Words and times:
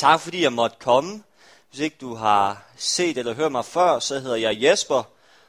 Tak 0.00 0.20
fordi 0.20 0.42
jeg 0.42 0.52
måtte 0.52 0.76
komme. 0.80 1.22
Hvis 1.70 1.80
ikke 1.80 1.96
du 2.00 2.14
har 2.14 2.64
set 2.76 3.18
eller 3.18 3.34
hørt 3.34 3.52
mig 3.52 3.64
før, 3.64 3.98
så 3.98 4.18
hedder 4.18 4.36
jeg 4.36 4.62
Jesper, 4.62 5.02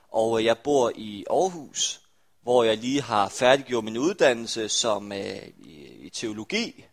og 0.09 0.45
jeg 0.45 0.57
bor 0.57 0.91
i 0.95 1.25
Aarhus, 1.29 2.01
hvor 2.41 2.63
jeg 2.63 2.77
lige 2.77 3.01
har 3.01 3.29
færdiggjort 3.29 3.83
min 3.83 3.97
uddannelse 3.97 4.69
som 4.69 5.11
øh, 5.11 5.47
i, 5.57 6.09
teologi. 6.13 6.85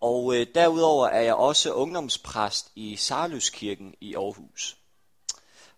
Og 0.00 0.36
øh, 0.36 0.46
derudover 0.54 1.08
er 1.08 1.20
jeg 1.20 1.34
også 1.34 1.72
ungdomspræst 1.72 2.70
i 2.74 2.96
Sarløskirken 2.96 3.94
i 4.00 4.14
Aarhus. 4.14 4.76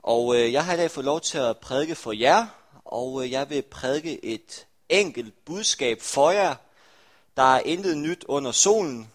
Og 0.02 0.36
øh, 0.36 0.52
jeg 0.52 0.64
har 0.64 0.74
i 0.74 0.76
dag 0.76 0.90
fået 0.90 1.06
lov 1.06 1.20
til 1.20 1.38
at 1.38 1.58
prædike 1.58 1.94
for 1.94 2.12
jer, 2.12 2.46
og 2.84 3.24
øh, 3.24 3.30
jeg 3.30 3.50
vil 3.50 3.62
prædike 3.62 4.24
et 4.24 4.66
enkelt 4.88 5.44
budskab 5.44 6.00
for 6.00 6.30
jer. 6.30 6.54
Der 7.36 7.54
er 7.54 7.60
intet 7.60 7.98
nyt 7.98 8.24
under 8.28 8.52
solen, 8.52 9.12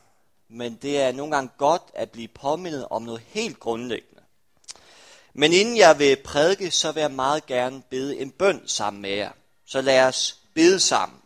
men 0.49 0.75
det 0.75 1.01
er 1.01 1.11
nogle 1.11 1.35
gange 1.35 1.51
godt 1.57 1.83
at 1.93 2.11
blive 2.11 2.27
påmindet 2.27 2.87
om 2.89 3.01
noget 3.01 3.21
helt 3.21 3.59
grundlæggende. 3.59 4.21
Men 5.33 5.53
inden 5.53 5.77
jeg 5.77 5.99
vil 5.99 6.23
prædike, 6.23 6.71
så 6.71 6.91
vil 6.91 7.01
jeg 7.01 7.11
meget 7.11 7.45
gerne 7.45 7.81
bede 7.89 8.17
en 8.17 8.31
bøn 8.31 8.67
sammen 8.67 9.01
med 9.01 9.09
jer. 9.09 9.31
Så 9.65 9.81
lad 9.81 10.07
os 10.07 10.41
bede 10.53 10.79
sammen. 10.79 11.21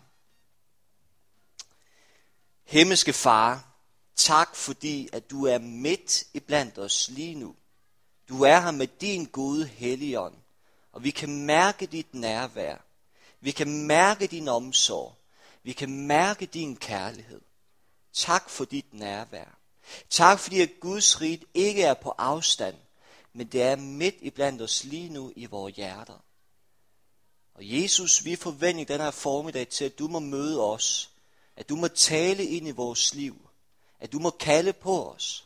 Himmelske 2.64 3.14
Far, 3.14 3.66
tak 4.16 4.56
fordi 4.56 5.10
at 5.14 5.30
du 5.30 5.46
er 5.46 5.58
midt 5.58 6.24
i 6.34 6.40
blandt 6.40 6.78
os 6.78 7.10
lige 7.10 7.36
nu. 7.36 7.56
Du 8.30 8.44
er 8.44 8.60
her 8.60 8.72
med 8.72 8.88
din 8.88 9.26
gode 9.26 9.68
helligånd, 9.68 10.36
og 10.92 11.04
vi 11.04 11.12
kan 11.12 11.46
mærke 11.46 11.86
dit 11.86 12.14
nærvær. 12.14 12.78
Vi 13.40 13.52
kan 13.52 13.88
mærke 13.88 14.28
din 14.28 14.48
omsorg. 14.48 15.16
Vi 15.64 15.74
kan 15.74 16.08
mærke 16.08 16.46
din 16.46 16.76
kærlighed. 16.76 17.42
Tak 18.14 18.50
for 18.50 18.66
dit 18.66 18.94
nærvær. 18.94 19.58
Tak 20.10 20.40
fordi 20.40 20.62
at 20.62 20.72
Guds 20.80 21.22
rige 21.22 21.42
ikke 21.54 21.84
er 21.84 21.94
på 21.94 22.14
afstand, 22.18 22.76
men 23.34 23.48
det 23.48 23.62
er 23.62 23.76
midt 23.76 24.16
i 24.22 24.30
blandt 24.30 24.62
os 24.62 24.84
lige 24.84 25.10
nu 25.10 25.34
i 25.36 25.46
vores 25.46 25.76
hjerter. 25.76 26.18
Og 27.54 27.62
Jesus, 27.82 28.26
vi 28.26 28.36
forventer 28.36 28.86
den 28.86 29.02
her 29.02 29.12
formiddag 29.12 29.68
til, 29.68 29.86
at 29.86 30.00
du 30.00 30.08
må 30.08 30.20
møde 30.20 30.62
os. 30.64 31.10
At 31.56 31.70
du 31.70 31.76
må 31.76 31.88
tale 31.88 32.46
ind 32.46 32.68
i 32.68 32.72
vores 32.72 33.14
liv. 33.14 33.50
At 34.00 34.12
du 34.12 34.20
må 34.20 34.30
kalde 34.30 34.74
på 34.74 35.12
os. 35.12 35.46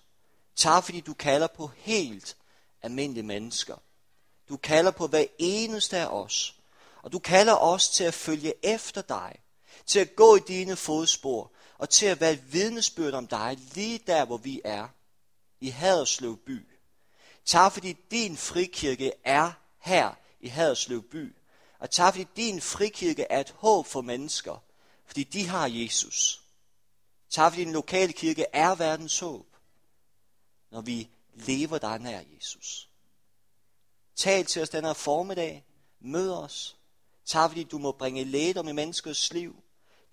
Tak 0.55 0.83
fordi 0.83 0.99
du 0.99 1.13
kalder 1.13 1.47
på 1.47 1.71
helt 1.75 2.37
almindelige 2.81 3.23
mennesker. 3.23 3.75
Du 4.49 4.57
kalder 4.57 4.91
på 4.91 5.07
hver 5.07 5.25
eneste 5.39 5.97
af 5.97 6.07
os. 6.07 6.55
Og 7.01 7.11
du 7.11 7.19
kalder 7.19 7.55
os 7.55 7.89
til 7.89 8.03
at 8.03 8.13
følge 8.13 8.53
efter 8.65 9.01
dig. 9.01 9.35
Til 9.85 9.99
at 9.99 10.15
gå 10.15 10.35
i 10.35 10.39
dine 10.47 10.75
fodspor 10.75 11.51
og 11.77 11.89
til 11.89 12.05
at 12.05 12.21
være 12.21 12.33
et 12.33 12.53
vidnesbyrd 12.53 13.13
om 13.13 13.27
dig 13.27 13.57
lige 13.73 13.99
der, 14.07 14.25
hvor 14.25 14.37
vi 14.37 14.61
er, 14.63 14.87
i 15.59 15.69
Haderslev 15.69 16.37
by. 16.37 16.67
Tak 17.45 17.71
fordi 17.71 17.93
din 18.11 18.37
frikirke 18.37 19.11
er 19.23 19.51
her 19.79 20.13
i 20.39 20.47
Haderslev 20.47 21.03
by. 21.03 21.35
Og 21.79 21.91
tak 21.91 22.13
fordi 22.13 22.27
din 22.35 22.61
frikirke 22.61 23.23
er 23.29 23.39
et 23.39 23.49
håb 23.49 23.85
for 23.85 24.01
mennesker, 24.01 24.63
fordi 25.05 25.23
de 25.23 25.47
har 25.47 25.67
Jesus. 25.67 26.41
Tak 27.29 27.51
fordi 27.51 27.63
din 27.63 27.73
lokale 27.73 28.13
kirke 28.13 28.45
er 28.53 28.75
verdens 28.75 29.19
håb, 29.19 29.47
når 30.71 30.81
vi 30.81 31.09
lever 31.33 31.77
dig 31.77 31.99
nær 31.99 32.21
Jesus. 32.35 32.89
Tal 34.15 34.45
til 34.45 34.61
os 34.61 34.69
den 34.69 34.85
her 34.85 34.93
formiddag. 34.93 35.65
Mød 35.99 36.31
os. 36.31 36.75
Tak 37.25 37.49
fordi 37.49 37.63
du 37.63 37.77
må 37.77 37.91
bringe 37.91 38.23
lægedom 38.23 38.67
i 38.67 38.71
menneskers 38.71 39.33
liv. 39.33 39.63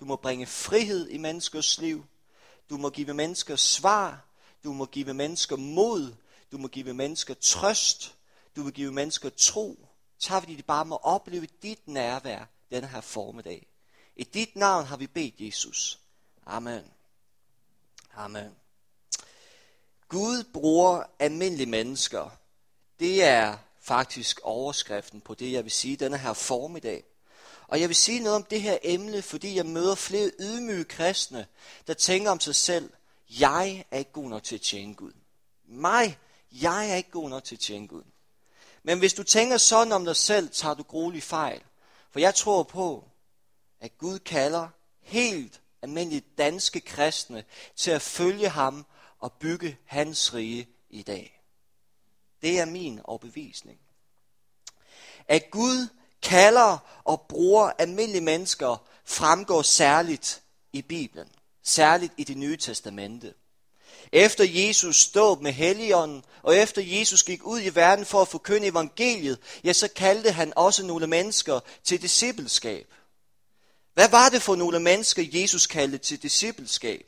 Du 0.03 0.06
må 0.06 0.17
bringe 0.17 0.47
frihed 0.47 1.08
i 1.08 1.19
menneskers 1.19 1.78
liv. 1.78 2.05
Du 2.70 2.77
må 2.77 2.91
give 2.91 3.14
mennesker 3.14 3.56
svar. 3.56 4.25
Du 4.64 4.72
må 4.72 4.86
give 4.86 5.14
mennesker 5.14 5.56
mod. 5.56 6.14
Du 6.53 6.59
må 6.59 6.69
give 6.69 6.94
mennesker 6.94 7.34
trøst. 7.34 8.14
Du 8.56 8.62
må 8.62 8.70
give 8.70 8.92
mennesker 8.92 9.31
tro. 9.36 9.89
Tak 10.20 10.42
fordi 10.42 10.56
de 10.56 10.62
bare 10.62 10.84
må 10.84 10.97
opleve 10.97 11.47
dit 11.62 11.89
nærvær 11.89 12.44
denne 12.71 12.88
her 12.88 13.00
formiddag. 13.00 13.66
I 14.16 14.25
dit 14.25 14.56
navn 14.56 14.87
har 14.87 14.97
vi 14.97 15.06
bedt 15.06 15.34
Jesus. 15.38 16.00
Amen. 16.47 16.84
Amen. 18.15 18.50
Gud 20.09 20.44
bruger 20.53 21.03
almindelige 21.19 21.71
mennesker. 21.71 22.31
Det 23.00 23.25
er 23.25 23.59
faktisk 23.81 24.41
overskriften 24.43 25.21
på 25.21 25.34
det, 25.34 25.53
jeg 25.53 25.65
vil 25.65 25.72
sige 25.72 25.97
denne 25.97 26.19
her 26.19 26.32
formiddag. 26.32 27.04
Og 27.72 27.81
jeg 27.81 27.88
vil 27.88 27.97
sige 27.97 28.21
noget 28.21 28.37
om 28.37 28.43
det 28.43 28.62
her 28.62 28.78
emne, 28.83 29.22
fordi 29.22 29.56
jeg 29.56 29.66
møder 29.66 29.94
flere 29.94 30.31
ydmyge 30.41 30.84
kristne, 30.84 31.47
der 31.87 31.94
tænker 31.94 32.31
om 32.31 32.41
sig 32.41 32.55
selv, 32.55 32.93
jeg 33.41 33.84
er 33.91 33.99
ikke 33.99 34.12
god 34.12 34.28
nok 34.28 34.43
til 34.43 34.55
at 34.55 34.60
tjene 34.60 34.94
Gud. 34.94 35.12
Mig, 35.65 36.19
jeg 36.53 36.91
er 36.91 36.94
ikke 36.94 37.10
god 37.10 37.28
nok 37.28 37.44
til 37.44 37.55
at 37.55 37.60
tjene 37.60 37.88
Gud. 37.88 38.03
Men 38.83 38.99
hvis 38.99 39.15
du 39.15 39.22
tænker 39.22 39.56
sådan 39.56 39.93
om 39.93 40.05
dig 40.05 40.16
selv, 40.16 40.50
tager 40.50 40.75
du 40.75 40.83
grueligt 40.83 41.25
fejl. 41.25 41.62
For 42.10 42.21
jeg 42.21 42.34
tror 42.34 42.62
på, 42.62 43.05
at 43.81 43.99
Gud 43.99 44.19
kalder 44.19 44.69
helt 45.00 45.60
almindelige 45.83 46.25
danske 46.39 46.81
kristne 46.81 47.44
til 47.77 47.91
at 47.91 48.03
følge 48.03 48.49
ham 48.49 48.87
og 49.19 49.33
bygge 49.33 49.78
hans 49.84 50.34
rige 50.34 50.69
i 50.91 51.03
dag. 51.03 51.43
Det 52.43 52.60
er 52.60 52.65
min 52.65 53.00
overbevisning. 53.04 53.78
At 55.28 55.50
Gud 55.50 55.89
kalder 56.22 56.78
og 57.05 57.27
bruger 57.28 57.71
almindelige 57.78 58.25
mennesker, 58.25 58.83
fremgår 59.05 59.62
særligt 59.62 60.43
i 60.72 60.83
Bibelen. 60.83 61.28
Særligt 61.65 62.12
i 62.16 62.25
det 62.25 62.37
nye 62.37 62.56
testamente. 62.56 63.34
Efter 64.12 64.44
Jesus 64.44 64.97
stod 64.97 65.41
med 65.41 65.53
Helligånden, 65.53 66.25
og 66.43 66.56
efter 66.56 66.83
Jesus 66.83 67.22
gik 67.22 67.47
ud 67.47 67.60
i 67.60 67.75
verden 67.75 68.05
for 68.05 68.22
at 68.22 68.28
forkynde 68.28 68.66
evangeliet, 68.66 69.38
ja, 69.65 69.72
så 69.72 69.88
kaldte 69.88 70.33
han 70.33 70.53
også 70.56 70.87
nogle 70.87 71.06
mennesker 71.06 71.60
til 71.84 72.03
discipleskab. 72.03 72.87
Hvad 73.94 74.09
var 74.09 74.28
det 74.28 74.43
for 74.43 74.56
nogle 74.56 74.81
mennesker, 74.81 75.25
Jesus 75.33 75.66
kaldte 75.66 75.99
til 75.99 76.22
discipleskab? 76.22 77.06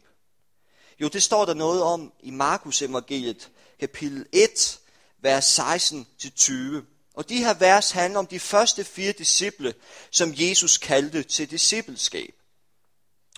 Jo, 1.01 1.09
det 1.09 1.23
står 1.23 1.45
der 1.45 1.55
noget 1.55 1.83
om 1.83 2.13
i 2.21 2.31
Markus 2.31 2.83
evangeliet, 2.83 3.51
kapitel 3.81 4.27
1, 4.33 4.79
vers 5.23 5.59
16-20. 5.59 6.94
Og 7.15 7.29
de 7.29 7.45
her 7.45 7.55
vers 7.55 7.91
handler 7.91 8.19
om 8.19 8.27
de 8.27 8.41
første 8.41 8.85
fire 8.85 9.13
disciple, 9.13 9.75
som 10.11 10.33
Jesus 10.37 10.79
kaldte 10.79 11.23
til 11.23 11.51
discipleskab. 11.51 12.35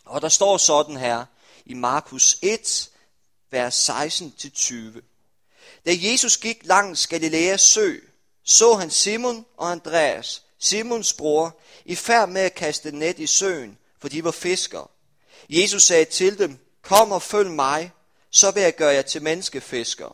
Og 0.04 0.22
der 0.22 0.28
står 0.28 0.56
sådan 0.56 0.96
her 0.96 1.24
i 1.66 1.74
Markus 1.74 2.38
1, 2.42 2.90
vers 3.50 3.90
16-20. 3.90 4.74
Da 5.86 5.92
Jesus 5.94 6.36
gik 6.36 6.58
langs 6.62 7.06
Galileas 7.06 7.60
sø, 7.60 7.96
så 8.44 8.74
han 8.74 8.90
Simon 8.90 9.46
og 9.56 9.70
Andreas, 9.70 10.42
Simons 10.58 11.12
bror, 11.12 11.58
i 11.84 11.94
færd 11.94 12.28
med 12.28 12.40
at 12.40 12.54
kaste 12.54 12.92
net 12.92 13.18
i 13.18 13.26
søen, 13.26 13.78
for 14.00 14.08
de 14.08 14.24
var 14.24 14.30
fiskere. 14.30 14.86
Jesus 15.48 15.82
sagde 15.82 16.04
til 16.04 16.38
dem, 16.38 16.58
kom 16.82 17.12
og 17.12 17.22
følg 17.22 17.50
mig, 17.50 17.92
så 18.30 18.50
vil 18.50 18.62
jeg 18.62 18.76
gøre 18.76 18.94
jer 18.94 19.02
til 19.02 19.22
menneskefiskere. 19.22 20.12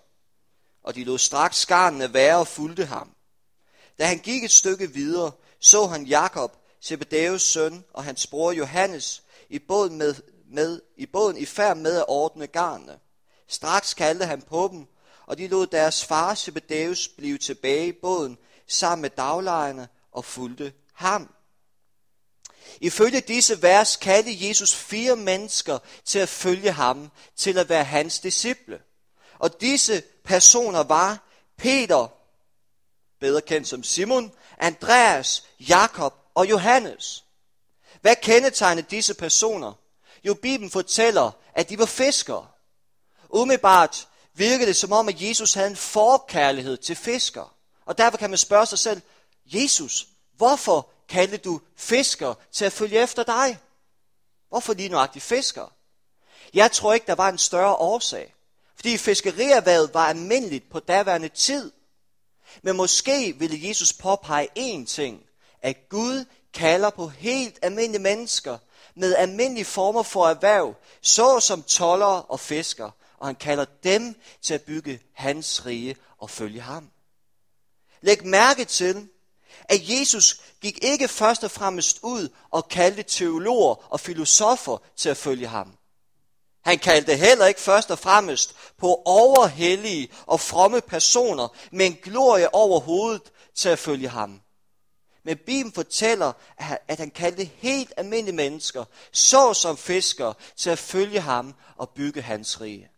Og 0.83 0.95
de 0.95 1.05
lod 1.05 1.19
straks 1.19 1.57
skarnene 1.57 2.15
være 2.15 2.37
og 2.37 2.49
fulgte 2.49 2.85
ham. 2.85 3.11
Da 3.99 4.07
han 4.07 4.19
gik 4.19 4.45
et 4.45 4.51
stykke 4.51 4.93
videre, 4.93 5.33
så 5.61 5.87
han 5.87 6.07
Jakob, 6.07 6.57
Zebedeus 6.83 7.43
søn, 7.43 7.85
og 7.93 8.05
hans 8.05 8.27
bror 8.27 8.53
Johannes 8.53 9.23
i 9.49 9.59
båden, 9.59 9.99
med, 9.99 10.15
med, 10.51 10.81
i 10.97 11.07
båden 11.07 11.37
i 11.37 11.45
færd 11.45 11.77
med 11.77 11.97
at 11.97 12.05
ordne 12.09 12.47
garnene. 12.47 12.99
Straks 13.49 13.95
kaldte 13.95 14.27
han 14.27 14.43
på 14.43 14.69
dem, 14.73 14.87
og 15.27 15.39
de 15.39 15.49
lod 15.49 15.67
deres 15.67 16.05
far 16.05 16.35
Zebedeus 16.35 17.09
blive 17.09 17.39
tilbage 17.39 17.87
i 17.87 17.93
båden 18.03 18.39
sammen 18.67 19.03
med 19.03 19.11
daglejerne 19.11 19.89
og 20.13 20.25
fulgte 20.25 20.73
ham. 20.95 21.35
Ifølge 22.81 23.21
disse 23.21 23.63
vers 23.63 23.97
kaldte 23.97 24.49
Jesus 24.49 24.75
fire 24.75 25.17
mennesker 25.17 25.79
til 26.05 26.19
at 26.19 26.29
følge 26.29 26.73
ham, 26.73 27.11
til 27.37 27.59
at 27.59 27.69
være 27.69 27.85
hans 27.85 28.21
disciple. 28.21 28.81
Og 29.39 29.61
disse 29.61 30.03
personer 30.25 30.83
var 30.83 31.29
Peter, 31.57 32.13
bedre 33.23 33.41
kendt 33.41 33.69
som 33.69 33.83
Simon, 33.83 34.33
Andreas, 34.59 35.45
Jakob 35.61 36.15
og 36.35 36.51
Johannes. 36.51 37.25
Hvad 38.01 38.17
kendetegnede 38.23 38.87
disse 38.91 39.15
personer? 39.15 39.73
Jo, 40.25 40.35
Bibelen 40.35 40.71
fortæller, 40.71 41.31
at 41.55 41.69
de 41.69 41.79
var 41.79 41.87
fiskere. 41.87 42.47
Umiddelbart 43.29 44.09
virkede 44.35 44.67
det 44.67 44.77
som 44.77 44.93
om, 44.93 45.09
at 45.09 45.23
Jesus 45.23 45.55
havde 45.55 45.71
en 45.71 45.77
forkærlighed 45.77 46.77
til 46.77 46.97
fisker. 46.97 47.55
Og 47.87 47.99
derfor 47.99 48.19
kan 48.19 48.31
man 48.31 48.39
spørge 48.39 48.67
sig 48.67 48.79
selv, 48.79 49.01
Jesus, 49.47 50.07
hvorfor 50.37 50.89
kaldte 51.09 51.37
du 51.37 51.61
fisker 51.77 52.35
til 52.53 52.65
at 52.65 52.73
følge 52.73 53.03
efter 53.03 53.23
dig? 53.23 53.59
Hvorfor 54.49 54.75
lige 54.75 54.89
nøjagtigt 54.89 55.25
fisker? 55.25 55.73
Jeg 56.55 56.73
tror 56.73 56.93
ikke, 56.93 57.07
der 57.07 57.15
var 57.15 57.29
en 57.29 57.39
større 57.39 57.75
årsag. 57.75 58.35
Fordi 58.77 58.97
fiskerierhvervet 58.97 59.95
var 59.95 60.07
almindeligt 60.07 60.71
på 60.71 60.81
daværende 60.81 61.29
tid. 61.29 61.73
Men 62.63 62.77
måske 62.77 63.35
ville 63.39 63.69
Jesus 63.69 63.93
påpege 63.93 64.49
én 64.59 64.87
ting, 64.87 65.23
at 65.63 65.89
Gud 65.89 66.25
kalder 66.55 66.91
på 66.91 67.09
helt 67.09 67.59
almindelige 67.63 68.03
mennesker 68.03 68.59
med 68.95 69.15
almindelige 69.15 69.65
former 69.65 70.03
for 70.03 70.29
erhverv, 70.29 70.75
såsom 71.01 71.63
toller 71.63 72.07
og 72.07 72.41
fisker. 72.41 72.91
og 73.19 73.29
han 73.29 73.35
kalder 73.35 73.65
dem 73.85 74.15
til 74.43 74.55
at 74.55 74.63
bygge 74.63 75.01
hans 75.13 75.67
rige 75.67 75.97
og 76.19 76.31
følge 76.31 76.61
ham. 76.61 76.91
Læg 78.01 78.27
mærke 78.27 78.65
til, 78.65 79.09
at 79.65 79.89
Jesus 79.89 80.41
gik 80.61 80.85
ikke 80.85 81.09
først 81.09 81.45
og 81.45 81.51
fremmest 81.51 81.99
ud 82.03 82.29
og 82.51 82.69
kaldte 82.69 83.03
teologer 83.03 83.93
og 83.93 84.01
filosofer 84.01 84.79
til 84.97 85.09
at 85.09 85.17
følge 85.17 85.47
ham. 85.47 85.77
Han 86.63 86.79
kaldte 86.79 87.17
heller 87.17 87.47
ikke 87.47 87.61
først 87.61 87.91
og 87.91 87.99
fremmest 87.99 88.55
på 88.79 89.03
overhellige 89.05 90.09
og 90.27 90.41
fromme 90.41 90.81
personer 90.81 91.49
men 91.71 91.99
glorie 92.03 92.55
over 92.55 92.81
hovedet 92.81 93.33
til 93.55 93.69
at 93.69 93.79
følge 93.79 94.09
ham. 94.09 94.41
Men 95.25 95.37
Bibelen 95.37 95.73
fortæller, 95.73 96.33
at 96.89 96.99
han 96.99 97.11
kaldte 97.11 97.45
helt 97.45 97.93
almindelige 97.97 98.37
mennesker, 98.37 98.85
så 99.13 99.55
som 99.55 99.77
fiskere, 99.77 100.35
til 100.57 100.71
at 100.71 100.79
følge 100.79 101.21
ham 101.21 101.55
og 101.77 101.91
bygge 101.91 102.23
hans 102.23 102.61
rige. 102.61 102.89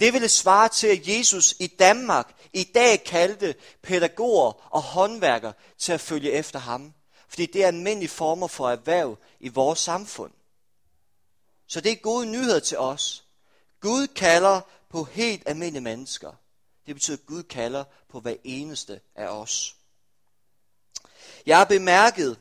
Det 0.00 0.12
ville 0.12 0.28
svare 0.28 0.68
til, 0.68 0.86
at 0.86 1.08
Jesus 1.08 1.54
i 1.58 1.66
Danmark 1.66 2.34
i 2.52 2.64
dag 2.64 3.04
kaldte 3.04 3.54
pædagoger 3.82 4.74
og 4.74 4.82
håndværkere 4.82 5.52
til 5.78 5.92
at 5.92 6.00
følge 6.00 6.32
efter 6.32 6.58
ham. 6.58 6.94
Fordi 7.28 7.46
det 7.46 7.62
er 7.62 7.66
almindelige 7.66 8.08
former 8.08 8.46
for 8.46 8.70
erhverv 8.70 9.18
i 9.40 9.48
vores 9.48 9.78
samfund. 9.78 10.32
Så 11.72 11.80
det 11.80 11.92
er 11.92 11.96
gode 11.96 12.26
nyheder 12.26 12.60
til 12.60 12.78
os. 12.78 13.24
Gud 13.80 14.06
kalder 14.06 14.60
på 14.88 15.04
helt 15.04 15.42
almindelige 15.46 15.82
mennesker. 15.82 16.32
Det 16.86 16.94
betyder, 16.94 17.16
at 17.16 17.26
Gud 17.26 17.42
kalder 17.42 17.84
på 18.08 18.20
hver 18.20 18.34
eneste 18.44 19.00
af 19.14 19.26
os. 19.26 19.76
Jeg 21.46 21.58
har 21.58 21.64
bemærket, 21.64 22.38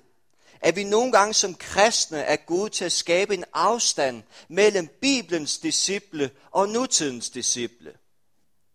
at 0.61 0.75
vi 0.75 0.83
nogle 0.83 1.11
gange 1.11 1.33
som 1.33 1.55
kristne 1.55 2.17
er 2.17 2.35
gode 2.35 2.69
til 2.69 2.85
at 2.85 2.91
skabe 2.91 3.33
en 3.33 3.45
afstand 3.53 4.23
mellem 4.47 4.87
Bibelens 4.87 5.59
disciple 5.59 6.31
og 6.51 6.69
nutidens 6.69 7.29
disciple. 7.29 7.97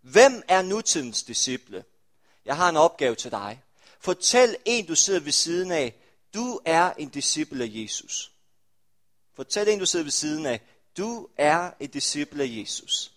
Hvem 0.00 0.42
er 0.48 0.62
nutidens 0.62 1.22
disciple? 1.22 1.84
Jeg 2.44 2.56
har 2.56 2.68
en 2.68 2.76
opgave 2.76 3.14
til 3.14 3.30
dig. 3.30 3.62
Fortæl 4.00 4.56
en, 4.64 4.86
du 4.86 4.94
sidder 4.94 5.20
ved 5.20 5.32
siden 5.32 5.72
af, 5.72 5.94
du 6.34 6.60
er 6.64 6.92
en 6.92 7.08
disciple 7.08 7.64
af 7.64 7.70
Jesus. 7.72 8.32
Fortæl 9.36 9.68
en, 9.68 9.78
du 9.78 9.86
sidder 9.86 10.04
ved 10.04 10.12
siden 10.12 10.46
af, 10.46 10.60
du 10.96 11.28
er 11.36 11.70
en 11.80 11.90
disciple 11.90 12.42
af 12.42 12.48
Jesus. 12.50 13.12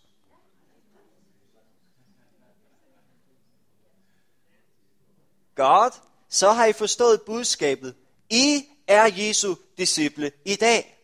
Godt 5.55 5.93
så 6.29 6.51
har 6.51 6.65
I 6.65 6.73
forstået 6.73 7.21
budskabet. 7.21 7.95
I 8.29 8.65
er 8.87 9.09
Jesu 9.17 9.55
disciple 9.77 10.31
i 10.45 10.55
dag. 10.55 10.97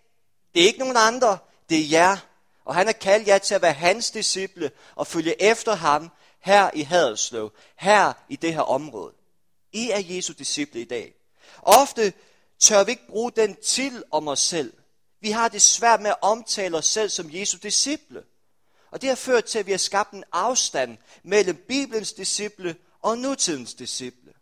Det 0.54 0.62
er 0.62 0.68
ikke 0.68 0.80
nogen 0.80 0.98
andre, 0.98 1.38
det 1.70 1.80
er 1.80 1.90
jer. 1.90 2.18
Og 2.66 2.76
han 2.76 2.86
har 2.86 2.94
kaldt 2.94 3.28
jer 3.28 3.38
til 3.38 3.56
at 3.56 3.62
være 3.62 3.74
hans 3.74 4.12
disciple 4.12 4.72
og 4.96 5.08
følge 5.08 5.42
efter 5.42 5.76
ham 5.76 6.10
her 6.40 6.70
i 6.74 6.82
Haderslev, 6.82 7.52
her 7.76 8.14
i 8.30 8.36
det 8.36 8.54
her 8.54 8.62
område. 8.62 9.14
I 9.72 9.90
er 9.90 10.00
Jesu 10.00 10.34
disciple 10.34 10.82
i 10.82 10.86
dag. 10.86 11.14
Ofte 11.62 12.14
tør 12.60 12.84
vi 12.84 12.92
ikke 12.92 13.08
bruge 13.08 13.32
den 13.32 13.56
til 13.56 14.04
om 14.12 14.28
os 14.28 14.40
selv. 14.40 14.74
Vi 15.26 15.32
har 15.32 15.48
det 15.48 15.62
svært 15.62 16.02
med 16.02 16.10
at 16.10 16.18
omtale 16.22 16.78
os 16.78 16.86
selv 16.86 17.10
som 17.10 17.30
Jesu 17.34 17.58
disciple. 17.64 18.24
Og 18.92 19.02
det 19.02 19.10
har 19.10 19.16
ført 19.16 19.46
til, 19.46 19.60
at 19.60 19.66
vi 19.66 19.72
har 19.72 19.78
skabt 19.78 20.14
en 20.14 20.24
afstand 20.32 20.98
mellem 21.24 21.66
Bibelens 21.68 22.14
disciple 22.14 22.76
og 23.02 23.18
nutidens 23.18 23.74
disciple. 23.74 24.34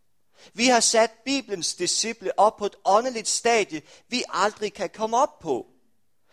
Vi 0.54 0.68
har 0.68 0.80
sat 0.80 1.12
Bibelens 1.26 1.74
disciple 1.74 2.40
op 2.40 2.58
på 2.58 2.66
et 2.66 2.76
åndeligt 2.86 3.28
stadie, 3.28 3.82
vi 4.10 4.24
aldrig 4.30 4.74
kan 4.74 4.90
komme 4.90 5.18
op 5.18 5.40
på. 5.40 5.66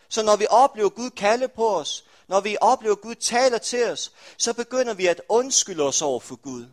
Så 0.09 0.23
når 0.23 0.35
vi 0.35 0.45
oplever 0.49 0.89
Gud 0.89 1.09
kalde 1.09 1.47
på 1.47 1.75
os, 1.75 2.05
når 2.27 2.41
vi 2.41 2.57
oplever 2.61 2.95
Gud 2.95 3.15
taler 3.15 3.57
til 3.57 3.89
os, 3.89 4.11
så 4.37 4.53
begynder 4.53 4.93
vi 4.93 5.07
at 5.07 5.21
undskylde 5.29 5.83
os 5.83 6.01
over 6.01 6.19
for 6.19 6.35
Gud. 6.35 6.65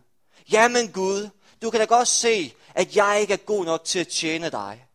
Jamen 0.52 0.92
Gud, 0.92 1.28
du 1.62 1.70
kan 1.70 1.80
da 1.80 1.86
godt 1.86 2.08
se, 2.08 2.54
at 2.74 2.96
jeg 2.96 3.18
ikke 3.20 3.32
er 3.32 3.46
god 3.46 3.64
nok 3.64 3.84
til 3.84 3.98
at 3.98 4.08
tjene 4.08 4.50
dig. 4.50 4.86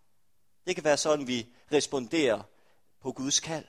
Det 0.68 0.76
kan 0.76 0.84
være 0.84 0.98
sådan, 0.98 1.28
vi 1.28 1.48
responderer 1.72 2.42
på 3.04 3.12
Guds 3.12 3.40
kald. 3.40 3.66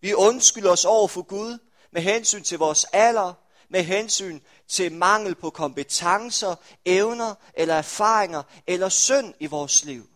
Vi 0.00 0.14
undskylder 0.14 0.70
os 0.70 0.84
over 0.84 1.08
for 1.08 1.22
Gud 1.22 1.58
med 1.92 2.02
hensyn 2.02 2.42
til 2.42 2.58
vores 2.58 2.84
alder, 2.84 3.34
med 3.68 3.82
hensyn 3.82 4.40
til 4.68 4.92
mangel 4.92 5.34
på 5.34 5.50
kompetencer, 5.50 6.54
evner 6.84 7.34
eller 7.54 7.74
erfaringer 7.74 8.42
eller 8.66 8.88
synd 8.88 9.34
i 9.40 9.46
vores 9.46 9.84
liv. 9.84 10.08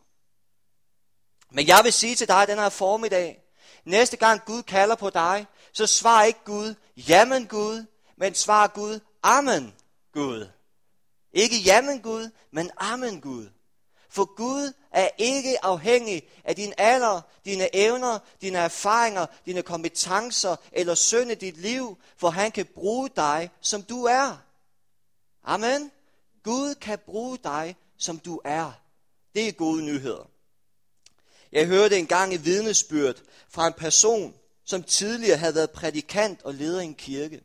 Men 1.50 1.66
jeg 1.66 1.80
vil 1.84 1.92
sige 1.92 2.14
til 2.14 2.28
dig 2.28 2.48
den 2.48 2.58
her 2.58 2.68
formiddag, 2.68 3.42
næste 3.84 4.16
gang 4.16 4.44
Gud 4.44 4.62
kalder 4.62 4.94
på 4.94 5.10
dig, 5.10 5.46
så 5.72 5.86
svar 5.86 6.22
ikke 6.22 6.44
Gud, 6.44 6.74
jamen 6.96 7.46
Gud, 7.46 7.86
men 8.16 8.34
svar 8.34 8.66
Gud, 8.66 9.00
amen 9.22 9.74
Gud. 10.12 10.48
Ikke 11.32 11.56
jamen 11.56 12.02
Gud, 12.02 12.30
men 12.50 12.70
amen 12.76 13.20
Gud. 13.20 13.48
For 14.14 14.34
Gud 14.34 14.72
er 14.90 15.08
ikke 15.18 15.64
afhængig 15.64 16.28
af 16.44 16.56
din 16.56 16.72
alder, 16.78 17.20
dine 17.44 17.76
evner, 17.76 18.18
dine 18.40 18.58
erfaringer, 18.58 19.26
dine 19.46 19.62
kompetencer 19.62 20.56
eller 20.72 20.94
synd 20.94 21.36
dit 21.36 21.56
liv, 21.56 21.98
for 22.16 22.30
han 22.30 22.52
kan 22.52 22.66
bruge 22.66 23.08
dig, 23.16 23.50
som 23.60 23.82
du 23.82 24.04
er. 24.04 24.36
Amen. 25.44 25.90
Gud 26.42 26.74
kan 26.74 26.98
bruge 26.98 27.38
dig, 27.44 27.76
som 27.98 28.18
du 28.18 28.40
er. 28.44 28.72
Det 29.34 29.48
er 29.48 29.52
gode 29.52 29.82
nyheder. 29.82 30.30
Jeg 31.52 31.66
hørte 31.66 31.98
engang 31.98 32.34
et 32.34 32.44
vidnesbyrd 32.44 33.16
fra 33.48 33.66
en 33.66 33.72
person, 33.72 34.34
som 34.64 34.82
tidligere 34.82 35.36
havde 35.36 35.54
været 35.54 35.70
prædikant 35.70 36.42
og 36.42 36.54
leder 36.54 36.80
i 36.80 36.84
en 36.84 36.94
kirke. 36.94 37.40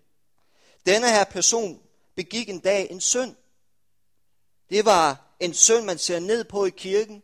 Denne 0.86 1.10
her 1.10 1.24
person 1.24 1.82
begik 2.16 2.50
en 2.50 2.60
dag 2.60 2.92
en 2.92 3.02
synd. 3.02 3.36
Det 4.70 4.86
var 4.86 5.29
en 5.40 5.54
synd, 5.54 5.86
man 5.86 5.98
ser 5.98 6.20
ned 6.20 6.44
på 6.44 6.66
i 6.66 6.70
kirken, 6.70 7.24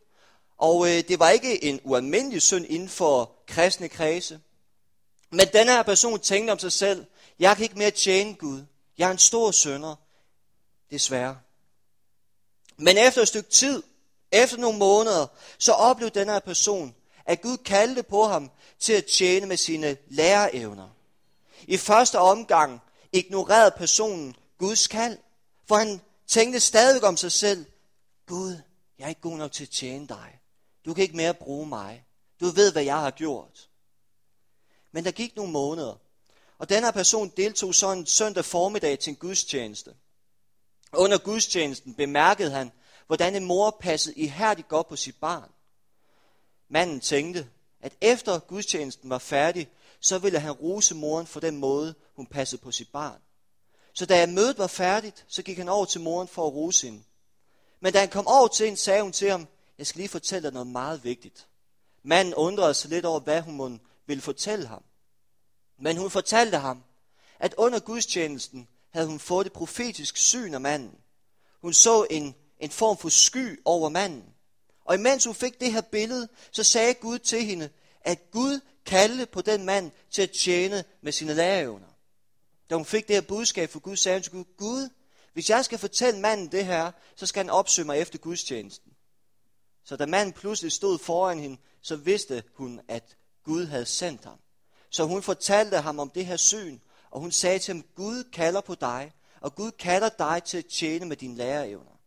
og 0.57 0.87
øh, 0.87 1.07
det 1.07 1.19
var 1.19 1.29
ikke 1.29 1.63
en 1.63 1.79
ualmindelig 1.83 2.41
synd 2.41 2.65
inden 2.69 2.89
for 2.89 3.31
kristne 3.47 3.89
kredse. 3.89 4.39
Men 5.31 5.47
denne 5.53 5.71
her 5.71 5.83
person 5.83 6.19
tænkte 6.19 6.51
om 6.51 6.59
sig 6.59 6.71
selv, 6.71 7.05
jeg 7.39 7.55
kan 7.55 7.63
ikke 7.63 7.77
mere 7.77 7.91
tjene 7.91 8.33
Gud. 8.33 8.61
Jeg 8.97 9.07
er 9.07 9.11
en 9.11 9.17
stor 9.17 9.51
sønder. 9.51 9.95
Desværre. 10.91 11.37
Men 12.77 12.97
efter 12.97 13.21
et 13.21 13.27
stykke 13.27 13.49
tid, 13.49 13.83
efter 14.31 14.57
nogle 14.57 14.77
måneder, 14.77 15.27
så 15.57 15.71
oplevede 15.71 16.19
denne 16.19 16.31
her 16.31 16.39
person, 16.39 16.95
at 17.25 17.41
Gud 17.41 17.57
kaldte 17.57 18.03
på 18.03 18.23
ham 18.23 18.51
til 18.79 18.93
at 18.93 19.05
tjene 19.05 19.45
med 19.45 19.57
sine 19.57 19.97
læreevner. 20.07 20.89
I 21.67 21.77
første 21.77 22.19
omgang 22.19 22.81
ignorerede 23.11 23.75
personen 23.77 24.35
Guds 24.57 24.87
kald, 24.87 25.17
for 25.67 25.75
han 25.75 26.01
tænkte 26.27 26.59
stadig 26.59 27.03
om 27.03 27.17
sig 27.17 27.31
selv, 27.31 27.65
Gud, 28.25 28.61
jeg 28.97 29.05
er 29.05 29.09
ikke 29.09 29.21
god 29.21 29.37
nok 29.37 29.51
til 29.51 29.63
at 29.63 29.69
tjene 29.69 30.07
dig. 30.07 30.39
Du 30.85 30.93
kan 30.93 31.01
ikke 31.01 31.15
mere 31.15 31.33
bruge 31.33 31.67
mig. 31.67 32.05
Du 32.39 32.45
ved, 32.45 32.71
hvad 32.71 32.83
jeg 32.83 32.99
har 32.99 33.11
gjort. 33.11 33.69
Men 34.91 35.05
der 35.05 35.11
gik 35.11 35.35
nogle 35.35 35.51
måneder, 35.51 35.95
og 36.57 36.69
den 36.69 36.83
her 36.83 36.91
person 36.91 37.31
deltog 37.37 37.75
så 37.75 37.91
en 37.91 38.05
søndag 38.05 38.45
formiddag 38.45 38.99
til 38.99 39.09
en 39.09 39.15
gudstjeneste. 39.15 39.95
Under 40.93 41.17
gudstjenesten 41.17 41.93
bemærkede 41.93 42.51
han, 42.51 42.71
hvordan 43.07 43.35
en 43.35 43.45
mor 43.45 43.77
passede 43.79 44.15
ihærdigt 44.15 44.67
godt 44.67 44.87
på 44.87 44.95
sit 44.95 45.15
barn. 45.15 45.49
Manden 46.69 46.99
tænkte, 46.99 47.49
at 47.81 47.93
efter 48.01 48.39
gudstjenesten 48.39 49.09
var 49.09 49.17
færdig, 49.17 49.69
så 49.99 50.17
ville 50.17 50.39
han 50.39 50.51
rose 50.51 50.95
moren 50.95 51.27
for 51.27 51.39
den 51.39 51.57
måde, 51.57 51.95
hun 52.15 52.25
passede 52.25 52.61
på 52.61 52.71
sit 52.71 52.91
barn. 52.91 53.21
Så 53.93 54.05
da 54.05 54.25
mødet 54.25 54.57
var 54.57 54.67
færdigt, 54.67 55.25
så 55.27 55.43
gik 55.43 55.57
han 55.57 55.69
over 55.69 55.85
til 55.85 56.01
moren 56.01 56.27
for 56.27 56.47
at 56.47 56.53
rose 56.53 56.87
hende. 56.87 57.03
Men 57.79 57.93
da 57.93 57.99
han 57.99 58.09
kom 58.09 58.27
over 58.27 58.47
til 58.47 58.65
hende, 58.65 58.79
sagde 58.79 59.03
hun 59.03 59.11
til 59.11 59.31
ham, 59.31 59.47
jeg 59.77 59.87
skal 59.87 59.99
lige 59.99 60.09
fortælle 60.09 60.43
dig 60.43 60.53
noget 60.53 60.67
meget 60.67 61.03
vigtigt. 61.03 61.47
Manden 62.03 62.33
undrede 62.33 62.73
sig 62.73 62.89
lidt 62.89 63.05
over, 63.05 63.19
hvad 63.19 63.41
hun 63.41 63.81
ville 64.05 64.21
fortælle 64.21 64.67
ham. 64.67 64.83
Men 65.79 65.97
hun 65.97 66.11
fortalte 66.11 66.57
ham, 66.57 66.83
at 67.39 67.53
under 67.57 67.79
gudstjenesten 67.79 68.67
havde 68.89 69.07
hun 69.07 69.19
fået 69.19 69.45
et 69.45 69.53
profetisk 69.53 70.17
syn 70.17 70.53
af 70.53 70.61
manden. 70.61 70.97
Hun 71.61 71.73
så 71.73 72.07
en, 72.09 72.35
en 72.59 72.69
form 72.69 72.97
for 72.97 73.09
sky 73.09 73.61
over 73.65 73.89
manden. 73.89 74.23
Og 74.85 74.95
imens 74.95 75.25
hun 75.25 75.35
fik 75.35 75.59
det 75.59 75.71
her 75.71 75.81
billede, 75.81 76.27
så 76.51 76.63
sagde 76.63 76.93
Gud 76.93 77.19
til 77.19 77.45
hende, 77.45 77.69
at 78.01 78.31
Gud 78.31 78.59
kaldte 78.85 79.25
på 79.25 79.41
den 79.41 79.65
mand 79.65 79.91
til 80.11 80.21
at 80.21 80.31
tjene 80.31 80.83
med 81.01 81.11
sine 81.11 81.33
læreevner. 81.33 81.87
Da 82.69 82.75
hun 82.75 82.85
fik 82.85 83.07
det 83.07 83.15
her 83.15 83.21
budskab 83.21 83.69
fra 83.69 83.79
Gud, 83.79 83.95
sagde 83.95 84.17
hun 84.17 84.23
til 84.23 84.31
Gud, 84.31 84.43
Gud, 84.57 84.89
hvis 85.35 85.49
jeg 85.49 85.65
skal 85.65 85.77
fortælle 85.77 86.19
manden 86.19 86.51
det 86.51 86.65
her, 86.65 86.91
så 87.15 87.25
skal 87.25 87.43
han 87.43 87.49
opsøge 87.49 87.85
mig 87.85 87.99
efter 87.99 88.19
gudstjenesten. 88.19 88.91
Så 89.83 89.95
da 89.95 90.05
manden 90.05 90.33
pludselig 90.33 90.71
stod 90.71 90.99
foran 90.99 91.39
hende, 91.39 91.57
så 91.81 91.95
vidste 91.95 92.43
hun, 92.53 92.81
at 92.87 93.17
Gud 93.43 93.65
havde 93.65 93.85
sendt 93.85 94.25
ham. 94.25 94.39
Så 94.89 95.03
hun 95.03 95.23
fortalte 95.23 95.77
ham 95.77 95.99
om 95.99 96.09
det 96.09 96.25
her 96.25 96.37
syn, 96.37 96.79
og 97.11 97.21
hun 97.21 97.31
sagde 97.31 97.59
til 97.59 97.73
ham, 97.73 97.83
Gud 97.95 98.23
kalder 98.23 98.61
på 98.61 98.75
dig, 98.75 99.13
og 99.41 99.55
Gud 99.55 99.71
kalder 99.71 100.09
dig 100.09 100.43
til 100.43 100.57
at 100.57 100.65
tjene 100.65 101.05
med 101.05 101.17
dine 101.17 101.35
lærerevner. 101.35 101.99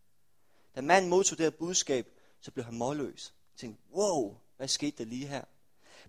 Da 0.75 0.80
manden 0.80 1.11
modtog 1.11 1.38
det 1.38 1.44
her 1.44 1.50
budskab, 1.50 2.06
så 2.40 2.50
blev 2.50 2.64
han 2.64 2.78
målløs. 2.78 3.35
Jeg 3.54 3.61
tænkte, 3.61 3.82
wow, 3.94 4.37
hvad 4.56 4.68
skete 4.68 4.99
der 4.99 5.04
lige 5.04 5.26
her? 5.26 5.44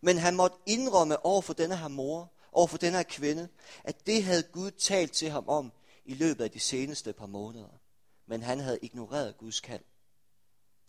Men 0.01 0.17
han 0.17 0.35
måtte 0.35 0.57
indrømme 0.65 1.25
over 1.25 1.41
for 1.41 1.53
denne 1.53 1.77
her 1.77 1.88
mor, 1.88 2.31
over 2.51 2.67
for 2.67 2.77
den 2.77 2.93
her 2.93 3.03
kvinde, 3.03 3.47
at 3.83 4.07
det 4.07 4.23
havde 4.23 4.43
Gud 4.43 4.71
talt 4.71 5.11
til 5.11 5.29
ham 5.29 5.49
om 5.49 5.71
i 6.10 6.13
løbet 6.13 6.44
af 6.44 6.51
de 6.51 6.60
seneste 6.60 7.13
par 7.13 7.25
måneder. 7.25 7.80
Men 8.28 8.44
han 8.44 8.60
havde 8.60 8.80
ignoreret 8.82 9.38
Guds 9.38 9.60
kald. 9.60 9.84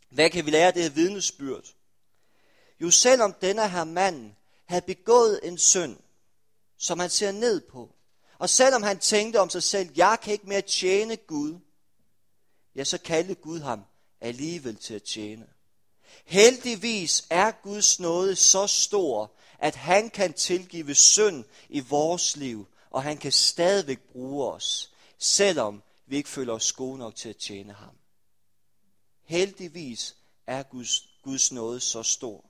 Hvad 0.09 0.31
kan 0.31 0.47
vi 0.47 0.51
lære 0.51 0.67
af 0.67 0.75
det 0.75 0.83
her 0.83 0.91
vidnesbyrd? 0.91 1.75
Jo, 2.81 2.91
selvom 2.91 3.33
denne 3.33 3.69
her 3.69 3.85
mand 3.85 4.33
havde 4.67 4.83
begået 4.83 5.41
en 5.43 5.59
synd, 5.59 5.97
som 6.77 6.99
han 6.99 7.11
ser 7.11 7.33
ned 7.33 7.61
på, 7.61 7.95
og 8.39 8.51
selvom 8.51 8.83
han 8.83 8.99
tænkte 8.99 9.41
om 9.41 9.51
sig 9.51 9.63
selv, 9.63 9.91
jeg 9.97 10.19
kan 10.23 10.33
ikke 10.33 10.49
mere 10.49 10.63
tjene 10.63 11.17
Gud, 11.17 11.59
ja, 12.75 12.85
så 12.85 12.99
kaldte 12.99 13.35
Gud 13.35 13.61
ham 13.61 13.85
alligevel 14.21 14.77
til 14.77 14.95
at 14.95 15.03
tjene. 15.03 15.47
Heldigvis 16.25 17.27
er 17.31 17.51
Guds 17.51 18.01
nåde 18.01 18.37
så 18.37 18.67
stor, 18.67 19.33
at 19.59 19.75
han 19.75 20.11
kan 20.11 20.33
tilgive 20.33 20.95
synd 20.95 21.45
i 21.69 21.81
vores 21.81 22.37
liv, 22.37 22.67
og 22.91 23.03
han 23.03 23.17
kan 23.19 23.33
stadigvæk 23.33 24.01
bruge 24.01 24.53
os, 24.53 24.91
selvom 25.21 25.83
vi 26.07 26.17
ikke 26.17 26.29
føler 26.29 26.53
os 26.53 26.73
gode 26.73 26.99
nok 26.99 27.17
til 27.17 27.29
at 27.29 27.37
tjene 27.37 27.73
ham. 27.73 27.95
Heldigvis 29.25 30.17
er 30.47 30.63
Guds, 30.63 31.09
Guds 31.23 31.53
nåde 31.53 31.81
så 31.81 32.03
stor. 32.03 32.45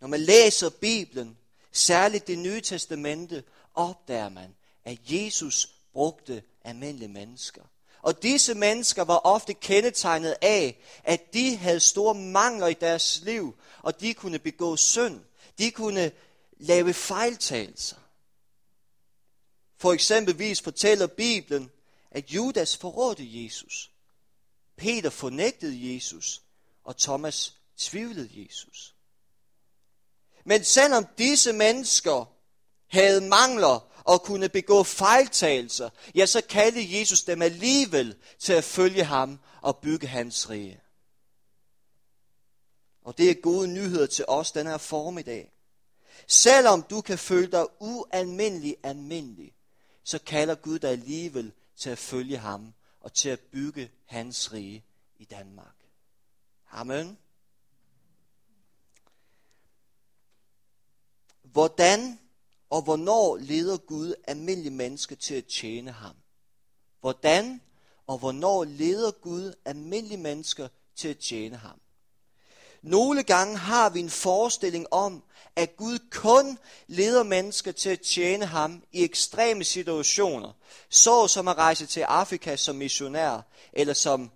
Når 0.00 0.08
man 0.08 0.20
læser 0.20 0.70
Bibelen, 0.70 1.38
særligt 1.72 2.26
det 2.26 2.38
nye 2.38 2.60
testamente, 2.60 3.44
opdager 3.74 4.28
man, 4.28 4.54
at 4.84 4.98
Jesus 5.10 5.68
brugte 5.92 6.42
almindelige 6.64 7.08
mennesker. 7.08 7.62
Og 8.02 8.22
disse 8.22 8.54
mennesker 8.54 9.02
var 9.02 9.16
ofte 9.16 9.54
kendetegnet 9.54 10.36
af, 10.42 10.78
at 11.04 11.32
de 11.32 11.56
havde 11.56 11.80
store 11.80 12.14
mangler 12.14 12.66
i 12.66 12.74
deres 12.74 13.20
liv, 13.22 13.56
og 13.82 14.00
de 14.00 14.14
kunne 14.14 14.38
begå 14.38 14.76
synd. 14.76 15.20
De 15.58 15.70
kunne 15.70 16.12
lave 16.56 16.94
fejltagelser. 16.94 17.96
For 19.78 19.92
eksempelvis 19.92 20.60
fortæller 20.60 21.06
Bibelen, 21.06 21.70
at 22.10 22.30
Judas 22.30 22.76
forrådte 22.76 23.44
Jesus. 23.44 23.90
Peter 24.76 25.10
fornægtede 25.10 25.94
Jesus, 25.94 26.42
og 26.84 26.96
Thomas 26.96 27.54
tvivlede 27.76 28.30
Jesus. 28.44 28.94
Men 30.44 30.64
selvom 30.64 31.06
disse 31.18 31.52
mennesker 31.52 32.32
havde 32.86 33.20
mangler 33.20 33.92
og 34.04 34.22
kunne 34.22 34.48
begå 34.48 34.82
fejltagelser, 34.82 35.90
ja, 36.14 36.26
så 36.26 36.42
kaldte 36.48 36.98
Jesus 36.98 37.22
dem 37.22 37.42
alligevel 37.42 38.16
til 38.38 38.52
at 38.52 38.64
følge 38.64 39.04
ham 39.04 39.40
og 39.60 39.78
bygge 39.78 40.06
hans 40.06 40.50
rige. 40.50 40.80
Og 43.02 43.18
det 43.18 43.30
er 43.30 43.34
gode 43.34 43.68
nyheder 43.68 44.06
til 44.06 44.24
os 44.28 44.52
den 44.52 44.66
her 44.66 44.78
formiddag. 44.78 45.52
Selvom 46.26 46.82
du 46.82 47.00
kan 47.00 47.18
føle 47.18 47.52
dig 47.52 47.66
ualmindelig 47.80 48.76
almindelig, 48.82 49.55
så 50.06 50.18
kalder 50.18 50.54
Gud 50.54 50.78
dig 50.78 50.90
alligevel 50.90 51.52
til 51.76 51.90
at 51.90 51.98
følge 51.98 52.38
ham 52.38 52.74
og 53.00 53.12
til 53.12 53.28
at 53.28 53.40
bygge 53.40 53.90
hans 54.04 54.52
rige 54.52 54.84
i 55.18 55.24
Danmark. 55.24 55.74
Amen. 56.70 57.18
Hvordan 61.42 62.18
og 62.70 62.82
hvornår 62.82 63.36
leder 63.36 63.76
Gud 63.76 64.14
almindelige 64.26 64.74
mennesker 64.74 65.16
til 65.16 65.34
at 65.34 65.46
tjene 65.46 65.92
ham? 65.92 66.16
Hvordan 67.00 67.60
og 68.06 68.18
hvornår 68.18 68.64
leder 68.64 69.10
Gud 69.10 69.54
almindelige 69.64 70.20
mennesker 70.20 70.68
til 70.94 71.08
at 71.08 71.18
tjene 71.18 71.56
ham? 71.56 71.80
Nogle 72.86 73.22
gange 73.22 73.56
har 73.56 73.90
vi 73.90 74.00
en 74.00 74.10
forestilling 74.10 74.86
om, 74.92 75.22
at 75.56 75.76
Gud 75.76 75.98
kun 76.10 76.58
leder 76.86 77.22
mennesker 77.22 77.72
til 77.72 77.90
at 77.90 78.00
tjene 78.00 78.46
ham 78.46 78.82
i 78.92 79.04
ekstreme 79.04 79.64
situationer, 79.64 80.52
så 80.90 81.28
som 81.28 81.48
at 81.48 81.56
rejse 81.56 81.86
til 81.86 82.00
Afrika 82.00 82.56
som 82.56 82.76
missionær, 82.76 83.40
eller 83.72 83.94
som 83.94 84.30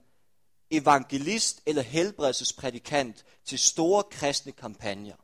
evangelist 0.71 1.61
eller 1.67 1.83
helbredelsesprædikant 1.83 3.25
til 3.45 3.59
store 3.59 4.03
kristne 4.03 4.53
kampagner. 4.53 5.17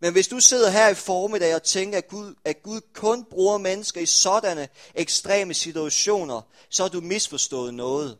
Men 0.00 0.12
hvis 0.12 0.28
du 0.28 0.40
sidder 0.40 0.70
her 0.70 0.88
i 0.88 0.94
formiddag 0.94 1.54
og 1.54 1.62
tænker, 1.62 1.98
at 1.98 2.08
Gud, 2.08 2.34
at 2.44 2.62
Gud 2.62 2.80
kun 2.94 3.24
bruger 3.24 3.58
mennesker 3.58 4.00
i 4.00 4.06
sådanne 4.06 4.68
ekstreme 4.94 5.54
situationer, 5.54 6.42
så 6.68 6.82
har 6.82 6.88
du 6.88 7.00
misforstået 7.00 7.74
noget. 7.74 8.18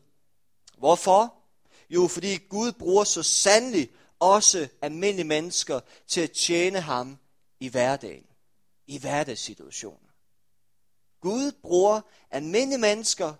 Hvorfor? 0.78 1.39
Jo, 1.90 2.08
fordi 2.08 2.36
Gud 2.36 2.72
bruger 2.72 3.04
så 3.04 3.22
sandelig 3.22 3.90
også 4.18 4.68
almindelige 4.82 5.26
mennesker 5.26 5.80
til 6.06 6.20
at 6.20 6.30
tjene 6.30 6.80
ham 6.80 7.18
i 7.60 7.68
hverdagen. 7.68 8.26
I 8.86 8.98
hverdagssituationer. 8.98 10.08
Gud 11.20 11.52
bruger 11.62 12.00
almindelige 12.30 12.80
mennesker 12.80 13.34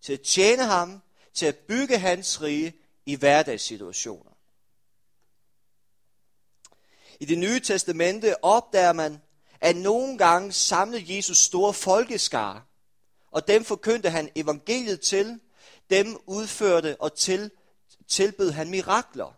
til 0.00 0.12
at 0.12 0.20
tjene 0.20 0.64
ham, 0.64 1.02
til 1.34 1.46
at 1.46 1.56
bygge 1.56 1.98
hans 1.98 2.42
rige 2.42 2.74
i 3.06 3.14
hverdagssituationer. 3.14 4.30
I 7.20 7.24
det 7.24 7.38
nye 7.38 7.60
testamente 7.60 8.44
opdager 8.44 8.92
man, 8.92 9.22
at 9.60 9.76
nogle 9.76 10.18
gange 10.18 10.52
samlede 10.52 11.16
Jesus 11.16 11.38
store 11.38 11.74
folkeskare, 11.74 12.62
og 13.30 13.48
dem 13.48 13.64
forkyndte 13.64 14.10
han 14.10 14.30
evangeliet 14.34 15.00
til, 15.00 15.40
dem 15.90 16.16
udførte 16.26 17.00
og 17.00 17.14
til, 17.14 17.50
tilbød 18.08 18.50
han 18.50 18.70
mirakler. 18.70 19.36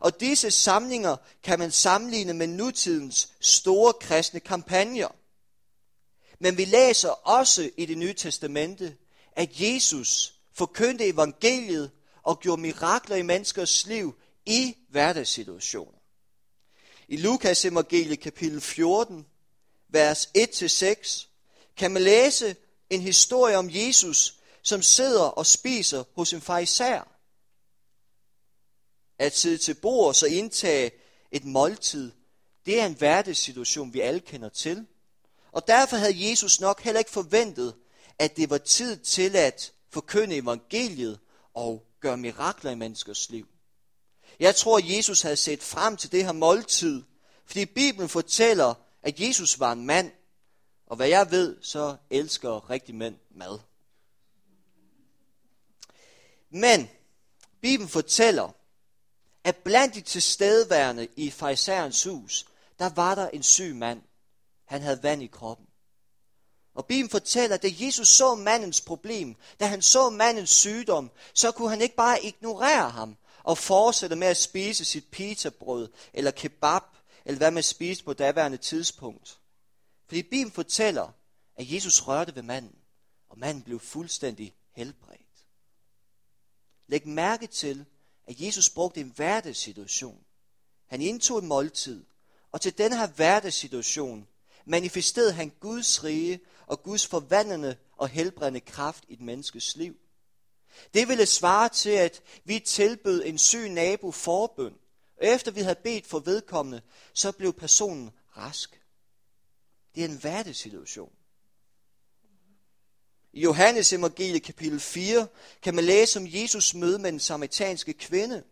Og 0.00 0.20
disse 0.20 0.50
samlinger 0.50 1.16
kan 1.42 1.58
man 1.58 1.70
sammenligne 1.70 2.34
med 2.34 2.46
nutidens 2.46 3.32
store 3.40 3.92
kristne 3.92 4.40
kampagner. 4.40 5.08
Men 6.38 6.56
vi 6.56 6.64
læser 6.64 7.08
også 7.08 7.70
i 7.76 7.86
det 7.86 7.98
nye 7.98 8.14
testamente, 8.14 8.96
at 9.32 9.60
Jesus 9.60 10.34
forkyndte 10.52 11.06
evangeliet 11.06 11.90
og 12.22 12.40
gjorde 12.40 12.62
mirakler 12.62 13.16
i 13.16 13.22
menneskers 13.22 13.86
liv 13.86 14.14
i 14.46 14.76
hverdagssituationer. 14.88 15.98
I 17.08 17.16
Lukas 17.16 17.64
evangeliet 17.64 18.20
kapitel 18.20 18.60
14, 18.60 19.26
vers 19.88 20.28
1-6, 20.38 21.26
kan 21.76 21.90
man 21.90 22.02
læse 22.02 22.56
en 22.90 23.00
historie 23.00 23.56
om 23.56 23.68
Jesus, 23.72 24.34
som 24.62 24.82
sidder 24.82 25.22
og 25.22 25.46
spiser 25.46 26.04
hos 26.16 26.32
en 26.32 26.40
farisæer. 26.40 27.19
At 29.20 29.36
sidde 29.36 29.58
til 29.58 29.74
bord 29.74 30.08
og 30.08 30.14
så 30.14 30.26
indtage 30.26 30.90
et 31.30 31.44
måltid, 31.44 32.12
det 32.66 32.80
er 32.80 32.86
en 32.86 32.94
hverdagssituation, 32.94 33.94
vi 33.94 34.00
alle 34.00 34.20
kender 34.20 34.48
til. 34.48 34.86
Og 35.52 35.66
derfor 35.66 35.96
havde 35.96 36.30
Jesus 36.30 36.60
nok 36.60 36.80
heller 36.80 36.98
ikke 36.98 37.10
forventet, 37.10 37.74
at 38.18 38.36
det 38.36 38.50
var 38.50 38.58
tid 38.58 38.96
til 38.96 39.36
at 39.36 39.72
forkynde 39.90 40.36
evangeliet 40.36 41.18
og 41.54 41.86
gøre 42.00 42.16
mirakler 42.16 42.70
i 42.70 42.74
menneskers 42.74 43.30
liv. 43.30 43.46
Jeg 44.38 44.56
tror, 44.56 44.96
Jesus 44.96 45.22
havde 45.22 45.36
set 45.36 45.62
frem 45.62 45.96
til 45.96 46.12
det 46.12 46.24
her 46.24 46.32
måltid, 46.32 47.02
fordi 47.46 47.64
Bibelen 47.64 48.08
fortæller, 48.08 48.74
at 49.02 49.20
Jesus 49.20 49.60
var 49.60 49.72
en 49.72 49.86
mand, 49.86 50.12
og 50.86 50.96
hvad 50.96 51.08
jeg 51.08 51.30
ved, 51.30 51.56
så 51.62 51.96
elsker 52.10 52.70
rigtig 52.70 52.94
mænd 52.94 53.16
mad. 53.30 53.58
Men 56.50 56.90
Bibelen 57.60 57.88
fortæller, 57.88 58.54
at 59.44 59.56
blandt 59.56 59.94
de 59.94 60.00
tilstedeværende 60.00 61.08
i 61.16 61.30
fejserens 61.30 62.04
hus, 62.04 62.46
der 62.78 62.88
var 62.88 63.14
der 63.14 63.28
en 63.28 63.42
syg 63.42 63.74
mand. 63.74 64.02
Han 64.64 64.82
havde 64.82 65.02
vand 65.02 65.22
i 65.22 65.26
kroppen. 65.26 65.66
Og 66.74 66.86
Bibelen 66.86 67.10
fortæller, 67.10 67.56
at 67.56 67.62
da 67.62 67.68
Jesus 67.80 68.08
så 68.08 68.34
mandens 68.34 68.80
problem, 68.80 69.36
da 69.60 69.66
han 69.66 69.82
så 69.82 70.10
mandens 70.10 70.50
sygdom, 70.50 71.10
så 71.34 71.52
kunne 71.52 71.70
han 71.70 71.80
ikke 71.80 71.96
bare 71.96 72.24
ignorere 72.24 72.90
ham 72.90 73.16
og 73.42 73.58
fortsætte 73.58 74.16
med 74.16 74.26
at 74.26 74.36
spise 74.36 74.84
sit 74.84 75.04
pizzabrød 75.10 75.88
eller 76.12 76.30
kebab, 76.30 76.82
eller 77.24 77.38
hvad 77.38 77.50
man 77.50 77.62
spiste 77.62 78.04
på 78.04 78.12
daværende 78.12 78.58
tidspunkt. 78.58 79.38
Fordi 80.06 80.22
Bibelen 80.22 80.52
fortæller, 80.52 81.08
at 81.56 81.72
Jesus 81.72 82.06
rørte 82.06 82.34
ved 82.34 82.42
manden, 82.42 82.76
og 83.28 83.38
manden 83.38 83.62
blev 83.62 83.80
fuldstændig 83.80 84.54
helbredt. 84.72 85.20
Læg 86.86 87.08
mærke 87.08 87.46
til, 87.46 87.86
at 88.30 88.40
Jesus 88.40 88.70
brugte 88.70 89.00
en 89.00 89.12
hverdagssituation. 89.16 90.24
Han 90.86 91.00
indtog 91.00 91.38
en 91.38 91.46
måltid, 91.46 92.04
og 92.52 92.60
til 92.60 92.78
den 92.78 92.92
her 92.92 93.06
hverdagssituation 93.06 94.28
manifesterede 94.64 95.32
han 95.32 95.52
Guds 95.60 96.04
rige 96.04 96.40
og 96.66 96.82
Guds 96.82 97.06
forvandlende 97.06 97.76
og 97.96 98.08
helbredende 98.08 98.60
kraft 98.60 99.04
i 99.08 99.12
et 99.12 99.20
menneskes 99.20 99.76
liv. 99.76 99.96
Det 100.94 101.08
ville 101.08 101.26
svare 101.26 101.68
til, 101.68 101.90
at 101.90 102.22
vi 102.44 102.58
tilbød 102.58 103.22
en 103.24 103.38
syg 103.38 103.68
nabo 103.68 104.10
forbøn, 104.10 104.74
og 105.20 105.26
efter 105.26 105.50
vi 105.50 105.60
havde 105.60 105.80
bedt 105.84 106.06
for 106.06 106.18
vedkommende, 106.18 106.82
så 107.14 107.32
blev 107.32 107.52
personen 107.52 108.10
rask. 108.36 108.80
Det 109.94 110.04
er 110.04 110.08
en 110.08 110.18
hverdagssituation. 110.18 111.12
I 113.32 113.40
Johannes 113.40 113.92
evangelie 113.92 114.40
kapitel 114.40 114.80
4 114.80 115.26
kan 115.62 115.74
man 115.74 115.84
læse 115.84 116.18
om 116.18 116.26
Jesus 116.28 116.74
møde 116.74 116.98
med 116.98 117.12
den 117.12 117.20
samaritanske 117.20 117.92
kvinde. 117.92 118.42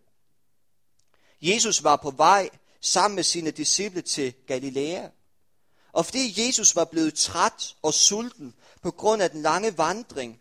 Jesus 1.42 1.85
var 1.85 1.97
på 1.97 2.11
vej 2.11 2.50
sammen 2.80 3.14
med 3.14 3.25
sine 3.25 3.50
disciple 3.50 4.02
til 4.02 4.35
Galilea. 4.47 5.08
Og 5.92 6.04
fordi 6.04 6.47
Jesus 6.47 6.76
var 6.76 6.85
blevet 6.85 7.14
træt 7.14 7.76
og 7.82 7.94
sulten 7.94 8.54
på 8.82 8.90
grund 8.90 9.23
af 9.23 9.30
den 9.30 9.42
lange 9.42 9.78
vandring, 9.78 10.40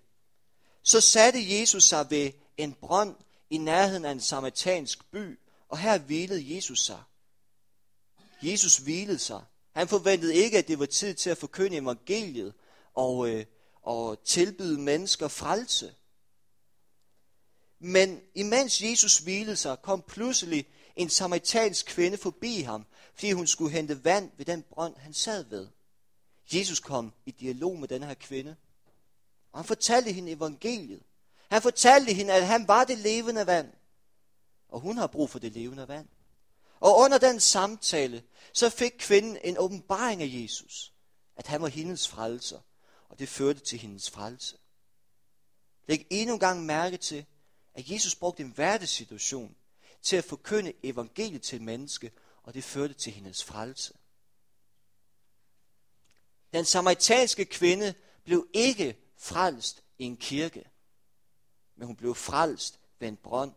så 0.84 1.02
satte 1.02 1.60
Jesus 1.60 1.84
sig 1.84 2.06
ved 2.10 2.32
en 2.58 2.74
brønd 2.74 3.16
i 3.50 3.58
nærheden 3.58 4.06
af 4.06 4.12
en 4.12 4.22
samaritansk 4.22 5.12
by, 5.12 5.40
og 5.70 5.78
her 5.78 5.98
hvilede 5.98 6.56
Jesus 6.56 6.86
sig. 6.86 7.00
Jesus 8.42 8.78
hvilede 8.78 9.20
sig. 9.20 9.42
Han 9.74 9.88
forventede 9.88 10.36
ikke, 10.36 10.58
at 10.58 10.68
det 10.68 10.80
var 10.80 10.86
tid 10.86 11.14
til 11.14 11.30
at 11.30 11.38
forkynde 11.38 11.78
evangeliet 11.78 12.54
og, 12.94 13.30
øh, 13.30 13.46
og 13.88 14.24
tilbyde 14.24 14.80
mennesker 14.80 15.28
frelse. 15.28 15.96
Men 17.80 18.22
imens 18.36 18.82
Jesus 18.82 19.18
hvilede 19.18 19.56
sig, 19.56 19.78
kom 19.82 20.02
pludselig 20.02 20.68
en 20.96 21.10
samaritansk 21.10 21.86
kvinde 21.86 22.18
forbi 22.18 22.62
ham, 22.62 22.86
fordi 23.16 23.32
hun 23.32 23.48
skulle 23.48 23.72
hente 23.72 24.04
vand 24.04 24.32
ved 24.38 24.46
den 24.46 24.64
brønd, 24.64 24.96
han 24.98 25.14
sad 25.14 25.44
ved. 25.44 25.68
Jesus 26.54 26.80
kom 26.80 27.14
i 27.26 27.32
dialog 27.32 27.80
med 27.80 27.88
denne 27.88 28.06
her 28.06 28.14
kvinde, 28.14 28.56
og 29.52 29.60
han 29.60 29.66
fortalte 29.66 30.12
hende 30.12 30.32
evangeliet. 30.32 31.04
Han 31.50 31.62
fortalte 31.62 32.14
hende, 32.14 32.34
at 32.34 32.48
han 32.48 32.68
var 32.68 32.84
det 32.84 32.98
levende 32.98 33.48
vand, 33.48 33.72
og 34.70 34.80
hun 34.80 34.98
har 34.98 35.08
brug 35.08 35.30
for 35.30 35.40
det 35.40 35.52
levende 35.52 35.88
vand. 35.88 36.08
Og 36.80 36.98
under 36.98 37.18
den 37.18 37.40
samtale, 37.40 38.24
så 38.54 38.70
fik 38.70 38.94
kvinden 39.00 39.38
en 39.44 39.58
åbenbaring 39.58 40.22
af 40.22 40.30
Jesus, 40.32 40.94
at 41.36 41.48
han 41.48 41.62
var 41.62 41.68
hendes 41.68 42.08
frelser, 42.08 42.60
og 43.10 43.20
det 43.20 43.30
førte 43.30 43.60
til 43.60 43.80
hendes 43.80 44.10
frelse. 44.10 44.58
Læg 45.88 46.08
endnu 46.10 46.34
en 46.34 46.40
gang 46.40 46.66
mærke 46.66 46.98
til, 46.98 47.26
at 47.74 47.90
Jesus 47.90 48.16
brugte 48.16 48.44
en 48.44 48.52
hverdagssituation 48.52 49.56
til 50.02 50.16
at 50.16 50.24
forkynde 50.24 50.74
evangeliet 50.84 51.42
til 51.42 51.62
menneske, 51.62 52.12
og 52.44 52.54
det 52.54 52.64
førte 52.64 52.94
til 52.94 53.14
hendes 53.14 53.44
frelse. 53.44 53.94
Den 56.54 56.66
samaritanske 56.66 57.46
kvinde 57.46 57.94
blev 58.24 58.48
ikke 58.54 58.98
frelst 59.18 59.84
i 59.98 60.04
en 60.04 60.18
kirke, 60.18 60.70
men 61.76 61.88
hun 61.88 61.96
blev 61.96 62.16
frelst 62.16 62.80
ved 63.00 63.08
en 63.08 63.18
brønd, 63.18 63.52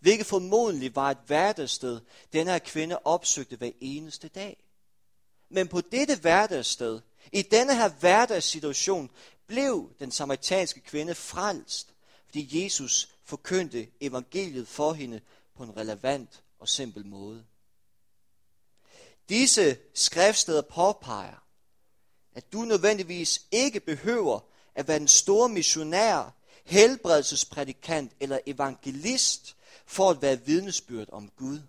hvilket 0.00 0.26
formodentlig 0.26 0.96
var 0.96 1.10
et 1.10 1.18
hverdagssted, 1.26 2.00
den 2.32 2.46
her 2.46 2.58
kvinde 2.58 2.98
opsøgte 2.98 3.56
hver 3.56 3.70
eneste 3.80 4.28
dag. 4.28 4.64
Men 5.48 5.68
på 5.68 5.80
dette 5.80 6.20
hverdagssted, 6.20 7.00
i 7.32 7.42
denne 7.42 7.76
her 7.76 7.88
hverdagssituation, 7.88 9.10
blev 9.46 9.94
den 9.98 10.10
samaritanske 10.10 10.80
kvinde 10.80 11.14
frelst, 11.14 11.88
fordi 12.26 12.64
Jesus 12.64 13.08
forkyndte 13.24 13.88
evangeliet 14.00 14.68
for 14.68 14.92
hende 14.92 15.20
på 15.56 15.62
en 15.62 15.76
relevant 15.76 16.42
og 16.58 16.68
simpel 16.68 17.06
måde. 17.06 17.44
Disse 19.28 19.78
skriftsteder 19.94 20.62
påpeger, 20.62 21.44
at 22.34 22.52
du 22.52 22.62
nødvendigvis 22.62 23.46
ikke 23.50 23.80
behøver 23.80 24.40
at 24.74 24.88
være 24.88 24.98
den 24.98 25.08
store 25.08 25.48
missionær, 25.48 26.34
helbredelsesprædikant 26.64 28.12
eller 28.20 28.38
evangelist 28.46 29.56
for 29.86 30.10
at 30.10 30.22
være 30.22 30.40
vidnesbyrd 30.40 31.08
om 31.12 31.30
Gud. 31.36 31.60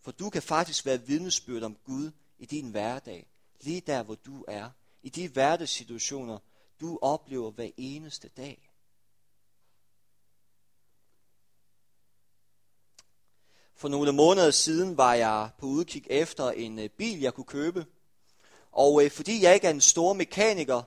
For 0.00 0.10
du 0.12 0.30
kan 0.30 0.42
faktisk 0.42 0.86
være 0.86 1.06
vidnesbyrd 1.06 1.62
om 1.62 1.76
Gud 1.84 2.10
i 2.38 2.46
din 2.46 2.70
hverdag, 2.70 3.26
lige 3.60 3.80
der 3.80 4.02
hvor 4.02 4.14
du 4.14 4.44
er, 4.48 4.70
i 5.02 5.08
de 5.08 5.28
hverdagssituationer, 5.28 6.38
du 6.80 6.98
oplever 7.02 7.50
hver 7.50 7.70
eneste 7.76 8.28
dag. 8.28 8.70
For 13.76 13.88
nogle 13.88 14.12
måneder 14.12 14.50
siden 14.50 14.96
var 14.96 15.14
jeg 15.14 15.50
på 15.58 15.66
udkig 15.66 16.04
efter 16.10 16.50
en 16.50 16.78
øh, 16.78 16.88
bil, 16.88 17.20
jeg 17.20 17.34
kunne 17.34 17.44
købe. 17.44 17.86
Og 18.72 19.04
øh, 19.04 19.10
fordi 19.10 19.42
jeg 19.42 19.54
ikke 19.54 19.66
er 19.66 19.70
en 19.70 19.80
stor 19.80 20.12
mekaniker, 20.12 20.82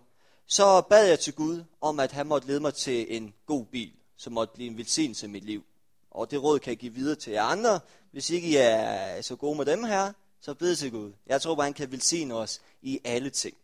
så 0.48 0.82
bad 0.82 1.08
jeg 1.08 1.20
til 1.20 1.34
Gud 1.34 1.64
om, 1.82 2.00
at 2.00 2.12
han 2.12 2.28
måtte 2.28 2.48
lede 2.48 2.60
mig 2.60 2.74
til 2.74 3.16
en 3.18 3.34
god 3.46 3.66
bil, 3.66 3.94
som 4.18 4.34
måtte 4.34 4.54
blive 4.54 4.70
en 4.70 4.78
velsignelse 4.78 5.26
i 5.26 5.30
mit 5.30 5.44
liv. 5.44 5.64
Og 6.12 6.32
det 6.32 6.44
råd 6.44 6.60
kan 6.60 6.70
jeg 6.70 6.78
give 6.78 6.94
videre 6.94 7.16
til 7.16 7.34
jer 7.34 7.44
andre. 7.44 7.80
Hvis 8.12 8.30
ikke 8.30 8.48
I 8.48 8.56
er 8.56 9.22
så 9.22 9.36
gode 9.36 9.58
med 9.58 9.66
dem 9.66 9.84
her, 9.84 10.14
så 10.42 10.54
bed 10.54 10.76
til 10.76 10.92
Gud. 10.92 11.14
Jeg 11.26 11.42
tror 11.42 11.56
bare, 11.56 11.66
han 11.66 11.74
kan 11.74 11.92
velsigne 11.92 12.36
os 12.36 12.62
i 12.82 13.00
alle 13.04 13.30
ting. 13.30 13.58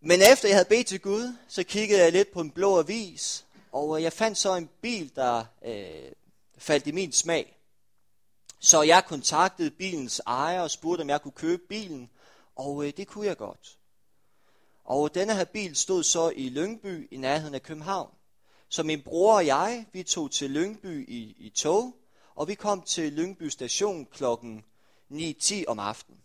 Men 0.00 0.20
efter 0.32 0.48
jeg 0.48 0.56
havde 0.56 0.68
bedt 0.68 0.86
til 0.86 1.00
Gud, 1.00 1.36
så 1.48 1.64
kiggede 1.64 2.02
jeg 2.02 2.12
lidt 2.12 2.32
på 2.32 2.40
en 2.40 2.50
blå 2.50 2.78
avis, 2.78 3.46
og 3.72 4.02
jeg 4.02 4.12
fandt 4.12 4.38
så 4.38 4.54
en 4.54 4.70
bil, 4.80 5.12
der 5.16 5.44
øh, 5.64 6.12
faldt 6.58 6.86
i 6.86 6.90
min 6.90 7.12
smag. 7.12 7.58
Så 8.60 8.82
jeg 8.82 9.04
kontaktede 9.06 9.70
bilens 9.70 10.20
ejer 10.26 10.60
og 10.60 10.70
spurgte, 10.70 11.02
om 11.02 11.08
jeg 11.08 11.22
kunne 11.22 11.32
købe 11.32 11.62
bilen, 11.68 12.10
og 12.56 12.86
øh, 12.86 12.92
det 12.96 13.06
kunne 13.06 13.26
jeg 13.26 13.36
godt. 13.36 13.78
Og 14.84 15.14
denne 15.14 15.34
her 15.34 15.44
bil 15.44 15.76
stod 15.76 16.02
så 16.02 16.32
i 16.36 16.48
Lyngby 16.48 17.08
i 17.10 17.16
nærheden 17.16 17.54
af 17.54 17.62
København. 17.62 18.10
Så 18.68 18.82
min 18.82 19.02
bror 19.02 19.34
og 19.34 19.46
jeg, 19.46 19.86
vi 19.92 20.02
tog 20.02 20.30
til 20.30 20.50
Lyngby 20.50 21.08
i, 21.08 21.36
i 21.38 21.50
tog, 21.50 21.96
og 22.34 22.48
vi 22.48 22.54
kom 22.54 22.82
til 22.82 23.12
Lyngby 23.12 23.48
station 23.48 24.06
klokken 24.06 24.64
9-10 25.12 25.64
om 25.66 25.78
aftenen. 25.78 26.18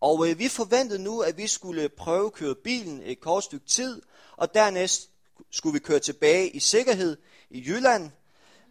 Og 0.00 0.28
øh, 0.28 0.38
vi 0.38 0.48
forventede 0.48 1.02
nu, 1.02 1.20
at 1.20 1.36
vi 1.36 1.46
skulle 1.46 1.88
prøve 1.88 2.26
at 2.26 2.32
køre 2.32 2.54
bilen 2.54 3.02
et 3.04 3.20
kort 3.20 3.44
stykke 3.44 3.66
tid, 3.66 4.02
og 4.36 4.54
dernæst 4.54 5.10
skulle 5.50 5.72
vi 5.72 5.78
køre 5.78 5.98
tilbage 5.98 6.48
i 6.48 6.60
sikkerhed 6.60 7.16
i 7.50 7.64
Jylland. 7.66 8.10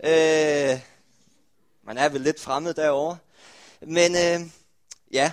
Øh, 0.03 0.79
man 1.83 1.97
er 1.97 2.09
vel 2.09 2.21
lidt 2.21 2.39
fremmed 2.39 2.73
derovre. 2.73 3.17
Men 3.81 4.15
øh, 4.15 4.47
ja, 5.11 5.31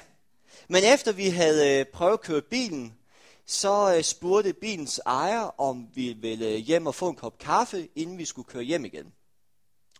men 0.69 0.85
efter 0.85 1.13
vi 1.13 1.29
havde 1.29 1.81
øh, 1.81 1.87
prøvet 1.87 2.13
at 2.13 2.21
køre 2.21 2.43
bilen, 2.43 2.95
så 3.47 3.95
øh, 3.97 4.03
spurgte 4.03 4.53
bilens 4.53 5.01
ejer, 5.07 5.61
om 5.61 5.89
vi 5.95 6.13
ville 6.13 6.47
øh, 6.47 6.57
hjem 6.57 6.87
og 6.87 6.95
få 6.95 7.09
en 7.09 7.17
kop 7.17 7.39
kaffe, 7.39 7.89
inden 7.95 8.19
vi 8.19 8.25
skulle 8.25 8.49
køre 8.49 8.63
hjem 8.63 8.85
igen. 8.85 9.13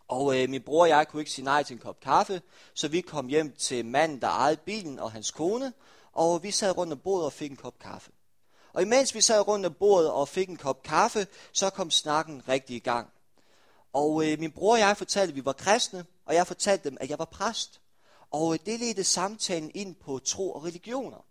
Og 0.07 0.41
øh, 0.41 0.49
min 0.49 0.61
bror 0.61 0.81
og 0.81 0.89
jeg 0.89 1.07
kunne 1.07 1.21
ikke 1.21 1.31
sige 1.31 1.45
nej 1.45 1.63
til 1.63 1.73
en 1.73 1.79
kop 1.79 1.99
kaffe, 1.99 2.41
så 2.73 2.87
vi 2.87 3.01
kom 3.01 3.27
hjem 3.27 3.55
til 3.55 3.85
manden, 3.85 4.21
der 4.21 4.27
ejede 4.27 4.57
bilen 4.65 4.99
og 4.99 5.11
hans 5.11 5.31
kone, 5.31 5.73
og 6.13 6.43
vi 6.43 6.51
sad 6.51 6.77
rundt 6.77 6.93
om 6.93 6.99
bordet 6.99 7.25
og 7.25 7.33
fik 7.33 7.51
en 7.51 7.57
kop 7.57 7.79
kaffe. 7.79 8.11
Og 8.73 8.81
imens 8.81 9.15
vi 9.15 9.21
sad 9.21 9.47
rundt 9.47 9.65
om 9.65 9.73
bordet 9.73 10.11
og 10.11 10.27
fik 10.27 10.49
en 10.49 10.57
kop 10.57 10.83
kaffe, 10.83 11.27
så 11.53 11.69
kom 11.69 11.91
snakken 11.91 12.49
rigtig 12.49 12.75
i 12.75 12.79
gang. 12.79 13.09
Og 13.93 14.27
øh, 14.27 14.39
min 14.39 14.51
bror 14.51 14.73
og 14.73 14.79
jeg 14.79 14.97
fortalte, 14.97 15.31
at 15.31 15.35
vi 15.35 15.45
var 15.45 15.53
kristne, 15.53 16.05
og 16.25 16.35
jeg 16.35 16.47
fortalte 16.47 16.89
dem, 16.89 16.97
at 16.99 17.09
jeg 17.09 17.19
var 17.19 17.25
præst. 17.25 17.81
Og 18.31 18.53
øh, 18.53 18.59
det 18.65 18.79
ledte 18.79 19.03
samtalen 19.03 19.71
ind 19.73 19.95
på 19.95 20.19
tro 20.19 20.51
og 20.51 20.63
religioner. 20.63 21.25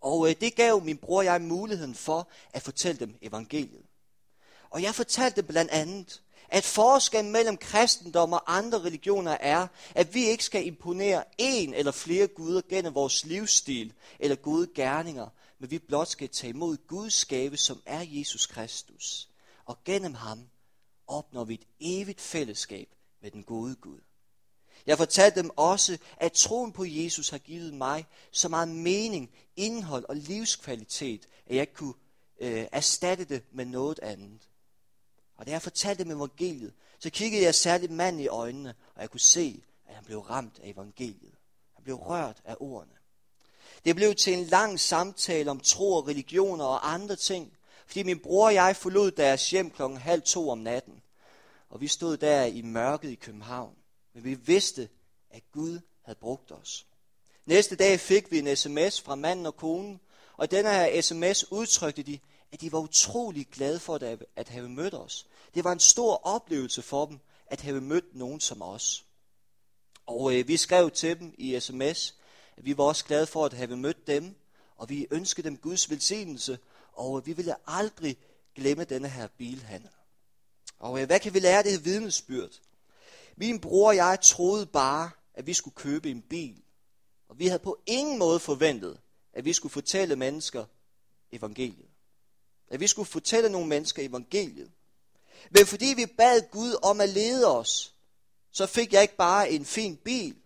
Og 0.00 0.28
øh, 0.28 0.34
det 0.40 0.54
gav 0.54 0.82
min 0.84 0.98
bror 0.98 1.18
og 1.18 1.24
jeg 1.24 1.42
muligheden 1.42 1.94
for 1.94 2.28
at 2.52 2.62
fortælle 2.62 3.00
dem 3.00 3.18
evangeliet. 3.22 3.86
Og 4.70 4.82
jeg 4.82 4.94
fortalte 4.94 5.36
dem 5.36 5.46
blandt 5.46 5.70
andet, 5.70 6.22
at 6.52 6.64
forskellen 6.64 7.32
mellem 7.32 7.56
kristendom 7.56 8.32
og 8.32 8.56
andre 8.56 8.78
religioner 8.78 9.36
er, 9.40 9.66
at 9.94 10.14
vi 10.14 10.24
ikke 10.24 10.44
skal 10.44 10.66
imponere 10.66 11.24
en 11.38 11.74
eller 11.74 11.92
flere 11.92 12.26
guder 12.26 12.60
gennem 12.68 12.94
vores 12.94 13.24
livsstil 13.24 13.92
eller 14.18 14.36
gode 14.36 14.68
gerninger, 14.74 15.28
men 15.58 15.70
vi 15.70 15.78
blot 15.78 16.08
skal 16.08 16.28
tage 16.28 16.50
imod 16.50 16.76
Guds 16.86 17.24
gave, 17.24 17.56
som 17.56 17.82
er 17.86 18.04
Jesus 18.06 18.46
Kristus. 18.46 19.28
Og 19.66 19.78
gennem 19.84 20.14
ham 20.14 20.48
opnår 21.06 21.44
vi 21.44 21.54
et 21.54 21.66
evigt 21.80 22.20
fællesskab 22.20 22.88
med 23.22 23.30
den 23.30 23.42
gode 23.42 23.74
Gud. 23.74 24.00
Jeg 24.86 24.98
fortalte 24.98 25.42
dem 25.42 25.50
også, 25.56 25.98
at 26.16 26.32
troen 26.32 26.72
på 26.72 26.84
Jesus 26.84 27.28
har 27.28 27.38
givet 27.38 27.74
mig 27.74 28.06
så 28.30 28.48
meget 28.48 28.68
mening, 28.68 29.30
indhold 29.56 30.04
og 30.08 30.16
livskvalitet, 30.16 31.28
at 31.46 31.56
jeg 31.56 31.72
kunne 31.72 31.94
øh, 32.40 32.66
erstatte 32.72 33.24
det 33.24 33.42
med 33.52 33.64
noget 33.64 33.98
andet. 33.98 34.40
Og 35.42 35.46
da 35.46 35.52
jeg 35.52 35.62
fortalte 35.62 36.04
dem 36.04 36.16
evangeliet, 36.16 36.72
så 36.98 37.10
kiggede 37.10 37.42
jeg 37.42 37.54
særligt 37.54 37.92
manden 37.92 38.20
i 38.20 38.26
øjnene, 38.26 38.74
og 38.94 39.00
jeg 39.00 39.10
kunne 39.10 39.20
se, 39.20 39.62
at 39.88 39.94
han 39.94 40.04
blev 40.04 40.18
ramt 40.18 40.58
af 40.62 40.68
evangeliet. 40.68 41.34
Han 41.74 41.84
blev 41.84 41.96
rørt 41.96 42.42
af 42.44 42.56
ordene. 42.60 42.92
Det 43.84 43.96
blev 43.96 44.14
til 44.14 44.32
en 44.32 44.44
lang 44.44 44.80
samtale 44.80 45.50
om 45.50 45.60
tro 45.60 45.92
og 45.92 46.08
religioner 46.08 46.64
og 46.64 46.92
andre 46.92 47.16
ting, 47.16 47.52
fordi 47.86 48.02
min 48.02 48.18
bror 48.18 48.46
og 48.46 48.54
jeg 48.54 48.76
forlod 48.76 49.10
deres 49.10 49.50
hjem 49.50 49.70
klokken 49.70 49.98
halv 49.98 50.22
to 50.22 50.48
om 50.48 50.58
natten. 50.58 51.02
Og 51.70 51.80
vi 51.80 51.88
stod 51.88 52.16
der 52.16 52.44
i 52.44 52.62
mørket 52.62 53.10
i 53.10 53.14
København. 53.14 53.74
Men 54.14 54.24
vi 54.24 54.34
vidste, 54.34 54.88
at 55.30 55.42
Gud 55.52 55.80
havde 56.02 56.18
brugt 56.18 56.52
os. 56.52 56.86
Næste 57.46 57.76
dag 57.76 58.00
fik 58.00 58.30
vi 58.30 58.38
en 58.38 58.56
sms 58.56 59.00
fra 59.00 59.14
manden 59.14 59.46
og 59.46 59.56
konen, 59.56 60.00
og 60.36 60.50
denne 60.50 60.70
her 60.70 61.00
sms 61.02 61.52
udtrykte 61.52 62.02
de, 62.02 62.18
at 62.52 62.60
de 62.60 62.72
var 62.72 62.78
utrolig 62.78 63.46
glade 63.46 63.78
for 63.78 64.18
at 64.36 64.48
have 64.48 64.68
mødt 64.68 64.94
os. 64.94 65.26
Det 65.54 65.64
var 65.64 65.72
en 65.72 65.80
stor 65.80 66.16
oplevelse 66.26 66.82
for 66.82 67.06
dem, 67.06 67.18
at 67.46 67.60
have 67.60 67.80
mødt 67.80 68.14
nogen 68.14 68.40
som 68.40 68.62
os. 68.62 69.04
Og 70.06 70.38
øh, 70.38 70.48
vi 70.48 70.56
skrev 70.56 70.90
til 70.90 71.18
dem 71.18 71.34
i 71.38 71.60
sms, 71.60 72.14
at 72.56 72.64
vi 72.64 72.76
var 72.76 72.84
også 72.84 73.04
glade 73.04 73.26
for 73.26 73.44
at 73.44 73.52
have 73.52 73.76
mødt 73.76 74.06
dem, 74.06 74.34
og 74.76 74.88
vi 74.88 75.06
ønskede 75.10 75.48
dem 75.48 75.56
Guds 75.56 75.90
velsignelse, 75.90 76.58
og 76.92 77.18
øh, 77.18 77.26
vi 77.26 77.32
ville 77.32 77.54
aldrig 77.66 78.16
glemme 78.54 78.84
denne 78.84 79.08
her 79.08 79.26
bilhandel. 79.38 79.90
Og 80.78 81.00
øh, 81.00 81.06
hvad 81.06 81.20
kan 81.20 81.34
vi 81.34 81.38
lære 81.38 81.58
af 81.58 81.64
det 81.64 81.72
her 81.72 81.80
vidnesbyrd? 81.80 82.50
Min 83.36 83.60
bror 83.60 83.88
og 83.88 83.96
jeg 83.96 84.18
troede 84.22 84.66
bare, 84.66 85.10
at 85.34 85.46
vi 85.46 85.54
skulle 85.54 85.74
købe 85.74 86.10
en 86.10 86.22
bil. 86.22 86.62
Og 87.28 87.38
vi 87.38 87.46
havde 87.46 87.62
på 87.62 87.78
ingen 87.86 88.18
måde 88.18 88.40
forventet, 88.40 88.98
at 89.32 89.44
vi 89.44 89.52
skulle 89.52 89.72
fortælle 89.72 90.16
mennesker 90.16 90.64
evangeliet. 91.32 91.91
At 92.72 92.80
vi 92.80 92.86
skulle 92.86 93.08
fortælle 93.08 93.50
nogle 93.50 93.68
mennesker 93.68 94.02
evangeliet. 94.02 94.70
Men 95.50 95.66
fordi 95.66 95.86
vi 95.96 96.06
bad 96.06 96.50
Gud 96.50 96.78
om 96.82 97.00
at 97.00 97.08
lede 97.08 97.56
os, 97.56 97.94
så 98.52 98.66
fik 98.66 98.92
jeg 98.92 99.02
ikke 99.02 99.16
bare 99.16 99.50
en 99.50 99.64
fin 99.64 99.96
bil, 99.96 100.36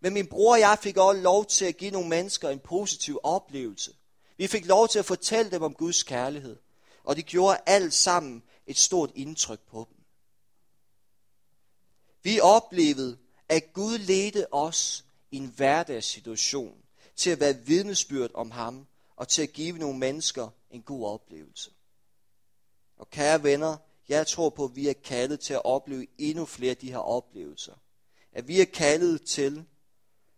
men 0.00 0.12
min 0.12 0.26
bror 0.26 0.52
og 0.52 0.60
jeg 0.60 0.78
fik 0.82 0.96
også 0.96 1.20
lov 1.20 1.46
til 1.46 1.64
at 1.64 1.76
give 1.76 1.90
nogle 1.90 2.08
mennesker 2.08 2.48
en 2.48 2.58
positiv 2.58 3.18
oplevelse. 3.22 3.94
Vi 4.36 4.46
fik 4.46 4.66
lov 4.66 4.88
til 4.88 4.98
at 4.98 5.04
fortælle 5.04 5.50
dem 5.50 5.62
om 5.62 5.74
Guds 5.74 6.02
kærlighed, 6.02 6.56
og 7.04 7.16
det 7.16 7.26
gjorde 7.26 7.58
alt 7.66 7.94
sammen 7.94 8.42
et 8.66 8.78
stort 8.78 9.10
indtryk 9.14 9.60
på 9.60 9.86
dem. 9.88 10.04
Vi 12.22 12.40
oplevede, 12.40 13.18
at 13.48 13.72
Gud 13.72 13.98
ledte 13.98 14.52
os 14.54 15.04
i 15.30 15.36
en 15.36 15.52
hverdagssituation 15.56 16.76
til 17.16 17.30
at 17.30 17.40
være 17.40 17.56
vidnesbyrd 17.56 18.30
om 18.34 18.50
ham 18.50 18.86
og 19.16 19.28
til 19.28 19.42
at 19.42 19.52
give 19.52 19.78
nogle 19.78 19.98
mennesker 19.98 20.48
en 20.76 20.82
god 20.82 21.06
oplevelse. 21.06 21.70
Og 22.96 23.10
kære 23.10 23.42
venner, 23.42 23.76
jeg 24.08 24.26
tror 24.26 24.50
på, 24.50 24.64
at 24.64 24.76
vi 24.76 24.88
er 24.88 24.92
kaldet 24.92 25.40
til 25.40 25.54
at 25.54 25.64
opleve 25.64 26.06
endnu 26.18 26.44
flere 26.44 26.70
af 26.70 26.76
de 26.76 26.90
her 26.90 26.98
oplevelser. 26.98 27.74
At 28.32 28.48
vi 28.48 28.60
er 28.60 28.64
kaldet 28.64 29.22
til 29.22 29.64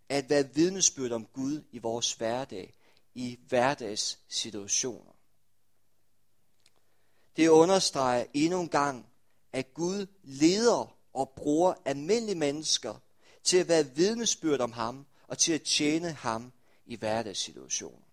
at 0.08 0.30
være 0.30 0.54
vidnesbyrd 0.54 1.12
om 1.12 1.26
Gud 1.26 1.62
i 1.72 1.78
vores 1.78 2.12
hverdag, 2.12 2.74
i 3.14 3.38
hverdagssituationer. 3.48 5.12
Det 7.36 7.48
understreger 7.48 8.24
endnu 8.34 8.60
en 8.60 8.68
gang, 8.68 9.06
at 9.52 9.74
Gud 9.74 10.06
leder 10.22 10.96
og 11.12 11.32
bruger 11.36 11.74
almindelige 11.84 12.38
mennesker 12.38 12.94
til 13.44 13.56
at 13.56 13.68
være 13.68 13.86
vidnesbyrd 13.86 14.60
om 14.60 14.72
ham 14.72 15.06
og 15.28 15.38
til 15.38 15.52
at 15.52 15.62
tjene 15.62 16.12
ham 16.12 16.52
i 16.86 16.96
hverdagssituationer. 16.96 18.07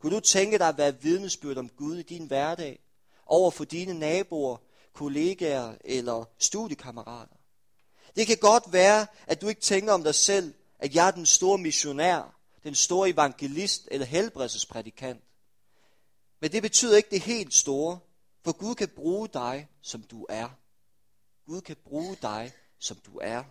Kunne 0.00 0.14
du 0.14 0.20
tænke 0.20 0.58
dig 0.58 0.68
at 0.68 0.78
være 0.78 1.02
vidnesbyrd 1.02 1.56
om 1.56 1.68
Gud 1.68 1.96
i 1.96 2.02
din 2.02 2.26
hverdag, 2.26 2.80
over 3.26 3.50
for 3.50 3.64
dine 3.64 3.94
naboer, 3.94 4.56
kollegaer 4.92 5.74
eller 5.84 6.24
studiekammerater? 6.38 7.36
Det 8.16 8.26
kan 8.26 8.36
godt 8.36 8.72
være, 8.72 9.06
at 9.26 9.40
du 9.40 9.48
ikke 9.48 9.60
tænker 9.60 9.92
om 9.92 10.04
dig 10.04 10.14
selv, 10.14 10.54
at 10.78 10.94
jeg 10.94 11.06
er 11.06 11.10
den 11.10 11.26
store 11.26 11.58
missionær, 11.58 12.38
den 12.64 12.74
store 12.74 13.08
evangelist 13.08 13.88
eller 13.90 14.06
helbredelsesprædikant. 14.06 15.24
Men 16.40 16.52
det 16.52 16.62
betyder 16.62 16.96
ikke 16.96 17.10
det 17.10 17.20
helt 17.20 17.54
store, 17.54 17.98
for 18.44 18.52
Gud 18.52 18.74
kan 18.74 18.88
bruge 18.88 19.28
dig, 19.28 19.68
som 19.82 20.02
du 20.02 20.26
er. 20.28 20.48
Gud 21.46 21.60
kan 21.60 21.76
bruge 21.84 22.16
dig, 22.22 22.52
som 22.78 22.96
du 22.96 23.18
er. 23.18 23.44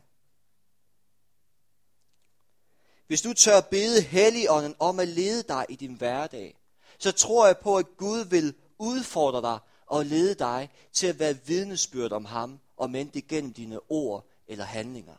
Hvis 3.07 3.21
du 3.21 3.33
tør 3.33 3.61
bede 3.61 4.01
Helligånden 4.01 4.75
om 4.79 4.99
at 4.99 5.07
lede 5.07 5.43
dig 5.43 5.65
i 5.69 5.75
din 5.75 5.93
hverdag, 5.93 6.57
så 6.97 7.11
tror 7.11 7.45
jeg 7.45 7.57
på, 7.57 7.77
at 7.77 7.97
Gud 7.97 8.25
vil 8.25 8.53
udfordre 8.77 9.41
dig 9.41 9.59
og 9.85 10.05
lede 10.05 10.35
dig 10.35 10.69
til 10.93 11.07
at 11.07 11.19
være 11.19 11.37
vidnesbyrd 11.45 12.11
om 12.11 12.25
ham, 12.25 12.59
og 12.77 12.89
end 12.89 13.11
det 13.11 13.27
gennem 13.27 13.53
dine 13.53 13.79
ord 13.89 14.25
eller 14.47 14.65
handlinger. 14.65 15.15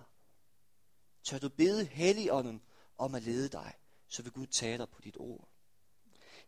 Tør 1.24 1.38
du 1.38 1.48
bede 1.48 1.85
Helligånden 1.85 2.61
om 2.98 3.14
at 3.14 3.22
lede 3.22 3.48
dig, 3.48 3.72
så 4.09 4.22
vil 4.22 4.33
Gud 4.33 4.46
tage 4.46 4.79
dig 4.79 4.88
på 4.88 5.01
dit 5.05 5.16
ord. 5.18 5.48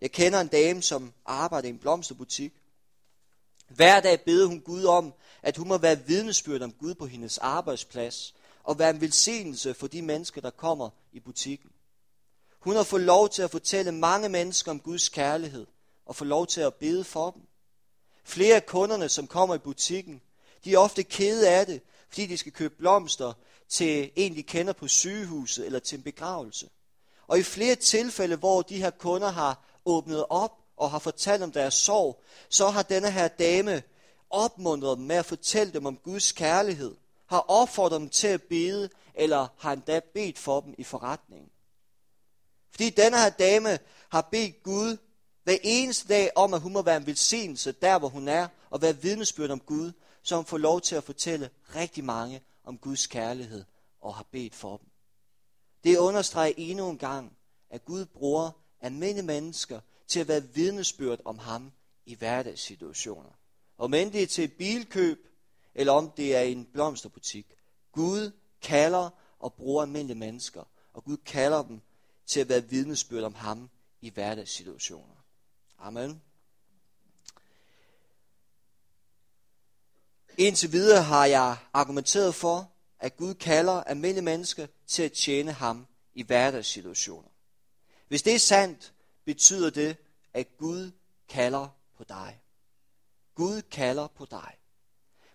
Jeg 0.01 0.13
kender 0.13 0.41
en 0.41 0.49
dame, 0.49 0.83
som 0.83 1.13
arbejder 1.25 1.69
i 1.69 1.71
en 1.71 1.79
blomsterbutik. 1.79 2.53
Hver 3.69 4.01
dag 4.01 4.21
beder 4.25 4.47
hun 4.47 4.61
Gud 4.61 4.85
om, 4.85 5.15
at 5.43 5.57
hun 5.57 5.69
må 5.69 5.79
være 5.79 6.07
vidnesbyrd 6.07 6.63
om 6.63 6.73
Gud 6.73 6.95
på 6.95 7.07
hendes 7.07 7.39
arbejdsplads, 7.39 8.35
og 8.65 8.79
være 8.79 8.91
en 8.91 9.01
velsignelse 9.01 9.75
for 9.75 9.87
de 9.87 10.03
mennesker, 10.03 10.41
der 10.41 10.51
kommer 10.51 10.91
i 11.13 11.21
butikken. 11.21 11.71
Hun 12.61 12.77
har 12.77 12.83
fået 12.83 13.03
lov 13.03 13.29
til 13.29 13.43
at 13.43 13.51
fortælle 13.51 13.93
mange 13.93 14.29
mennesker 14.29 14.71
om 14.71 14.81
Guds 14.81 15.09
kærlighed, 15.09 15.67
og 16.07 16.17
få 16.17 16.25
lov 16.25 16.47
til 16.47 16.61
at 16.61 16.75
bede 16.75 17.05
for 17.05 17.31
dem. 17.31 17.43
Flere 18.25 18.55
af 18.57 18.67
kunderne, 18.67 19.09
som 19.09 19.27
kommer 19.27 19.55
i 19.55 19.59
butikken, 19.59 20.23
de 20.65 20.75
er 20.75 20.79
ofte 20.79 21.03
kede 21.03 21.49
af 21.49 21.67
det, 21.67 21.83
fordi 22.09 22.27
de 22.27 22.37
skal 22.37 22.53
købe 22.53 22.75
blomster 22.79 23.33
til 23.69 24.11
en, 24.17 24.37
de 24.37 24.43
kender 24.43 24.73
på 24.73 24.89
sygehuset 24.89 25.67
eller 25.67 25.79
til 25.79 25.97
en 25.97 26.03
begravelse. 26.03 26.69
Og 27.27 27.39
i 27.39 27.43
flere 27.43 27.75
tilfælde, 27.75 28.37
hvor 28.37 28.63
de 28.63 28.77
her 28.77 28.91
kunder 28.91 29.29
har 29.29 29.65
åbnet 29.85 30.25
op 30.31 30.59
og 30.77 30.91
har 30.91 30.99
fortalt 30.99 31.43
om 31.43 31.53
deres 31.53 31.75
sorg, 31.75 32.23
så 32.49 32.69
har 32.69 32.83
denne 32.83 33.11
her 33.11 33.29
dame 33.29 33.83
opmuntret 34.31 34.99
dem 34.99 35.07
med 35.07 35.17
at 35.17 35.27
fortælle 35.27 35.73
dem 35.73 35.87
om 35.87 35.97
Guds 35.97 36.33
kærlighed, 36.33 36.95
har 37.31 37.41
opfordret 37.41 38.01
dem 38.01 38.09
til 38.09 38.27
at 38.27 38.43
bede, 38.43 38.91
eller 39.15 39.49
har 39.59 39.73
endda 39.73 40.01
bedt 40.15 40.39
for 40.39 40.61
dem 40.61 40.75
i 40.79 40.85
forretningen. 40.85 41.51
Fordi 42.71 42.91
denne 42.91 43.19
her 43.19 43.31
dame 43.31 43.79
har 44.09 44.29
bedt 44.31 44.63
Gud 44.63 44.97
hver 45.45 45.57
eneste 45.63 46.09
dag 46.09 46.31
om, 46.37 46.55
at 46.55 46.61
hun 46.61 46.73
må 46.73 46.83
være 46.83 46.97
en 46.97 47.07
velsignelse 47.07 47.73
der, 47.73 47.99
hvor 47.99 48.09
hun 48.09 48.29
er, 48.29 48.49
og 48.71 48.83
være 48.83 48.97
vidnesbyrd 48.97 49.51
om 49.51 49.61
Gud, 49.61 49.93
så 50.23 50.37
hun 50.37 50.45
får 50.45 50.59
lov 50.59 50.81
til 50.81 50.97
at 50.97 51.05
fortælle 51.05 51.51
rigtig 51.75 52.05
mange 52.05 52.43
om 52.65 52.79
Guds 52.79 53.07
kærlighed 53.07 53.65
og 54.01 54.15
har 54.15 54.27
bedt 54.33 54.55
for 54.55 54.77
dem. 54.77 54.87
Det 55.85 55.99
understreger 55.99 56.55
endnu 56.57 56.91
en 56.91 56.99
gang, 56.99 57.37
at 57.71 57.85
Gud 57.85 58.05
bruger 58.05 58.51
almindelige 58.81 59.27
mennesker 59.27 59.81
til 60.09 60.21
at 60.21 60.29
være 60.29 60.43
vidnesbyrd 60.55 61.21
om 61.25 61.39
ham 61.39 61.73
i 62.07 62.15
hverdagssituationer. 62.15 63.31
Om 63.79 63.95
end 63.95 64.13
det 64.13 64.23
er 64.23 64.27
til 64.27 64.49
bilkøb, 64.49 65.30
eller 65.81 65.93
om 65.93 66.11
det 66.11 66.37
er 66.37 66.41
en 66.41 66.65
blomsterbutik. 66.65 67.47
Gud 67.93 68.31
kalder 68.63 69.11
og 69.39 69.55
bruger 69.55 69.83
almindelige 69.83 70.19
mennesker, 70.19 70.65
og 70.93 71.05
Gud 71.05 71.17
kalder 71.17 71.63
dem 71.63 71.81
til 72.27 72.41
at 72.41 72.49
være 72.49 72.65
vidnesbyrd 72.65 73.25
om 73.25 73.35
ham 73.35 73.71
i 74.01 74.11
hverdagssituationer. 74.11 75.15
Amen. 75.79 76.23
Indtil 80.39 80.73
videre 80.73 81.03
har 81.03 81.27
jeg 81.27 81.57
argumenteret 81.73 82.35
for, 82.35 82.71
at 82.99 83.17
Gud 83.17 83.35
kalder 83.35 83.83
almindelige 83.83 84.25
mennesker 84.25 84.67
til 84.87 85.03
at 85.03 85.13
tjene 85.13 85.53
ham 85.53 85.87
i 86.15 86.23
hverdagssituationer. 86.23 87.29
Hvis 88.09 88.23
det 88.23 88.35
er 88.35 88.39
sandt, 88.39 88.93
betyder 89.25 89.71
det, 89.71 89.97
at 90.35 90.57
Gud 90.59 90.91
kalder 91.29 91.69
på 91.97 92.05
dig. 92.05 92.41
Gud 93.35 93.63
kalder 93.63 94.07
på 94.07 94.25
dig. 94.25 94.60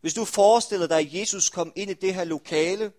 Hvis 0.05 0.13
du 0.13 0.25
forestiller 0.25 0.87
dig, 0.87 0.99
at 0.99 1.13
Jesus 1.13 1.49
kom 1.49 1.73
ind 1.75 1.91
i 1.91 1.93
det 1.93 2.13
her 2.13 2.23
lokale, 2.23 2.93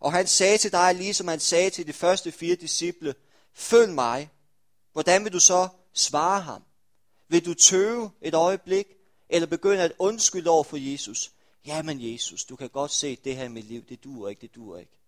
og 0.00 0.12
han 0.12 0.26
sagde 0.26 0.58
til 0.58 0.72
dig, 0.72 0.94
ligesom 0.94 1.28
han 1.28 1.40
sagde 1.40 1.70
til 1.70 1.86
de 1.86 1.92
første 1.92 2.32
fire 2.32 2.54
disciple, 2.54 3.14
følg 3.52 3.92
mig, 3.92 4.30
hvordan 4.92 5.24
vil 5.24 5.32
du 5.32 5.40
så 5.40 5.68
svare 5.92 6.40
ham? 6.40 6.62
Vil 7.28 7.44
du 7.44 7.54
tøve 7.54 8.10
et 8.22 8.34
øjeblik, 8.34 8.86
eller 9.28 9.46
begynde 9.46 9.82
at 9.82 9.92
undskylde 9.98 10.50
over 10.50 10.64
for 10.64 10.76
Jesus? 10.76 11.32
Jamen 11.66 12.12
Jesus, 12.12 12.44
du 12.44 12.56
kan 12.56 12.68
godt 12.68 12.90
se 12.90 13.16
det 13.16 13.36
her 13.36 13.44
i 13.44 13.48
mit 13.48 13.64
liv, 13.64 13.82
det 13.88 14.04
duer 14.04 14.28
ikke, 14.28 14.40
det 14.40 14.54
duer 14.54 14.78
ikke. 14.78 14.98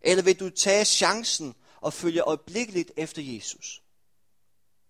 Eller 0.00 0.22
vil 0.22 0.40
du 0.40 0.50
tage 0.50 0.84
chancen 0.84 1.54
og 1.80 1.92
følge 1.92 2.20
øjeblikkeligt 2.20 2.92
efter 2.96 3.22
Jesus? 3.22 3.82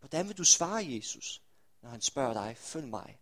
Hvordan 0.00 0.28
vil 0.28 0.38
du 0.38 0.44
svare 0.44 0.86
Jesus, 0.88 1.42
når 1.82 1.90
han 1.90 2.00
spørger 2.00 2.32
dig, 2.32 2.56
følg 2.58 2.88
mig? 2.88 3.18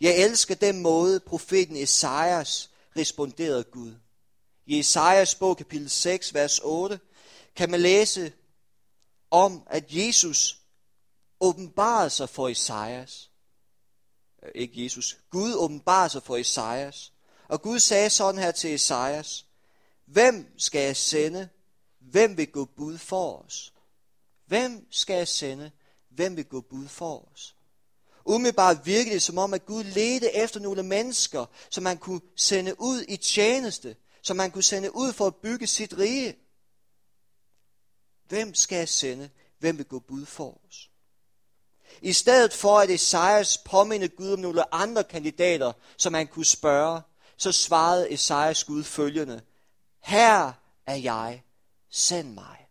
Jeg 0.00 0.18
elsker 0.18 0.54
den 0.54 0.82
måde, 0.82 1.20
profeten 1.20 1.76
Esajas 1.76 2.70
responderede 2.96 3.64
Gud. 3.64 3.94
I 4.66 4.78
Esajas 4.78 5.34
bog 5.34 5.56
kapitel 5.56 5.90
6, 5.90 6.34
vers 6.34 6.60
8, 6.62 7.00
kan 7.56 7.70
man 7.70 7.80
læse 7.80 8.32
om, 9.30 9.62
at 9.66 9.84
Jesus 9.88 10.60
åbenbarede 11.40 12.10
sig 12.10 12.28
for 12.28 12.48
Esajas. 12.48 13.30
Øh, 14.42 14.50
ikke 14.54 14.84
Jesus. 14.84 15.18
Gud 15.30 15.54
åbenbarede 15.54 16.10
sig 16.10 16.22
for 16.22 16.36
Esajas. 16.36 17.12
Og 17.48 17.62
Gud 17.62 17.78
sagde 17.78 18.10
sådan 18.10 18.40
her 18.40 18.50
til 18.50 18.74
Esajas. 18.74 19.46
Hvem 20.06 20.54
skal 20.58 20.80
jeg 20.80 20.96
sende? 20.96 21.48
Hvem 21.98 22.36
vil 22.36 22.52
gå 22.52 22.64
bud 22.64 22.98
for 22.98 23.42
os? 23.42 23.72
Hvem 24.46 24.86
skal 24.90 25.16
jeg 25.16 25.28
sende? 25.28 25.70
Hvem 26.08 26.36
vil 26.36 26.44
gå 26.44 26.60
bud 26.60 26.88
for 26.88 27.28
os? 27.32 27.55
Umiddelbart 28.26 28.86
virkede 28.86 29.14
det 29.14 29.22
som 29.22 29.38
om, 29.38 29.54
at 29.54 29.66
Gud 29.66 29.84
ledte 29.84 30.32
efter 30.32 30.60
nogle 30.60 30.82
mennesker, 30.82 31.46
som 31.70 31.84
man 31.84 31.98
kunne 31.98 32.20
sende 32.36 32.80
ud 32.80 33.04
i 33.08 33.16
tjeneste, 33.16 33.96
som 34.22 34.36
man 34.36 34.50
kunne 34.50 34.62
sende 34.62 34.96
ud 34.96 35.12
for 35.12 35.26
at 35.26 35.36
bygge 35.36 35.66
sit 35.66 35.98
rige. 35.98 36.36
Hvem 38.28 38.54
skal 38.54 38.76
jeg 38.76 38.88
sende? 38.88 39.30
Hvem 39.58 39.78
vil 39.78 39.86
gå 39.86 39.98
bud 39.98 40.26
for 40.26 40.60
os? 40.68 40.90
I 42.00 42.12
stedet 42.12 42.52
for 42.52 42.78
at 42.78 42.90
Esajas 42.90 43.58
påminde 43.58 44.08
Gud 44.08 44.32
om 44.32 44.38
nogle 44.38 44.74
andre 44.74 45.04
kandidater, 45.04 45.72
som 45.96 46.14
han 46.14 46.26
kunne 46.26 46.44
spørge, 46.44 47.00
så 47.36 47.52
svarede 47.52 48.12
Esajas 48.12 48.64
Gud 48.64 48.84
følgende. 48.84 49.42
Her 50.00 50.52
er 50.86 50.94
jeg, 50.94 51.42
send 51.90 52.34
mig. 52.34 52.68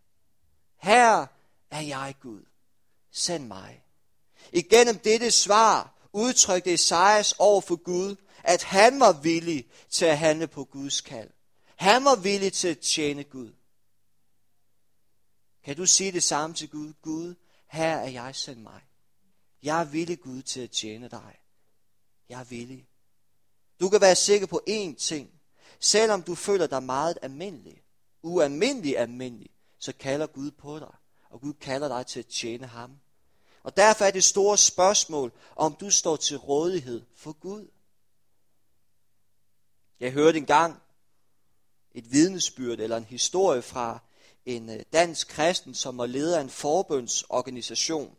Her 0.76 1.26
er 1.70 1.80
jeg 1.80 2.14
Gud, 2.22 2.40
send 3.12 3.46
mig. 3.46 3.85
Igennem 4.52 4.98
dette 4.98 5.30
svar 5.30 6.08
udtrykte 6.12 6.72
Esajas 6.72 7.34
over 7.38 7.60
for 7.60 7.76
Gud, 7.76 8.16
at 8.44 8.62
han 8.62 9.00
var 9.00 9.12
villig 9.12 9.66
til 9.90 10.04
at 10.04 10.18
handle 10.18 10.46
på 10.46 10.64
Guds 10.64 11.00
kald. 11.00 11.30
Han 11.76 12.04
var 12.04 12.16
villig 12.16 12.52
til 12.52 12.68
at 12.68 12.78
tjene 12.78 13.24
Gud. 13.24 13.52
Kan 15.64 15.76
du 15.76 15.86
sige 15.86 16.12
det 16.12 16.22
samme 16.22 16.56
til 16.56 16.70
Gud? 16.70 16.92
Gud, 17.02 17.34
her 17.68 17.96
er 17.96 18.08
jeg, 18.08 18.34
send 18.34 18.60
mig. 18.60 18.80
Jeg 19.62 19.80
er 19.80 19.84
villig, 19.84 20.20
Gud, 20.20 20.42
til 20.42 20.60
at 20.60 20.70
tjene 20.70 21.08
dig. 21.08 21.38
Jeg 22.28 22.40
er 22.40 22.44
villig. 22.44 22.88
Du 23.80 23.88
kan 23.88 24.00
være 24.00 24.14
sikker 24.14 24.46
på 24.46 24.60
én 24.68 24.94
ting. 24.94 25.30
Selvom 25.80 26.22
du 26.22 26.34
føler 26.34 26.66
dig 26.66 26.82
meget 26.82 27.18
almindelig, 27.22 27.82
ualmindelig 28.22 28.98
almindelig, 28.98 29.50
så 29.78 29.92
kalder 29.92 30.26
Gud 30.26 30.50
på 30.50 30.78
dig. 30.78 30.94
Og 31.30 31.40
Gud 31.40 31.52
kalder 31.52 31.88
dig 31.88 32.06
til 32.06 32.18
at 32.18 32.26
tjene 32.26 32.66
ham. 32.66 32.90
Og 33.66 33.76
derfor 33.76 34.04
er 34.04 34.10
det 34.10 34.24
store 34.24 34.58
spørgsmål, 34.58 35.32
om 35.56 35.76
du 35.80 35.90
står 35.90 36.16
til 36.16 36.36
rådighed 36.36 37.02
for 37.16 37.32
Gud. 37.32 37.68
Jeg 40.00 40.12
hørte 40.12 40.38
engang 40.38 40.82
et 41.94 42.12
vidnesbyrd 42.12 42.78
eller 42.78 42.96
en 42.96 43.04
historie 43.04 43.62
fra 43.62 43.98
en 44.44 44.70
øh, 44.70 44.82
dansk 44.92 45.28
kristen, 45.28 45.74
som 45.74 45.98
var 45.98 46.06
leder 46.06 46.38
af 46.38 46.42
en 46.42 46.50
forbundsorganisation. 46.50 48.16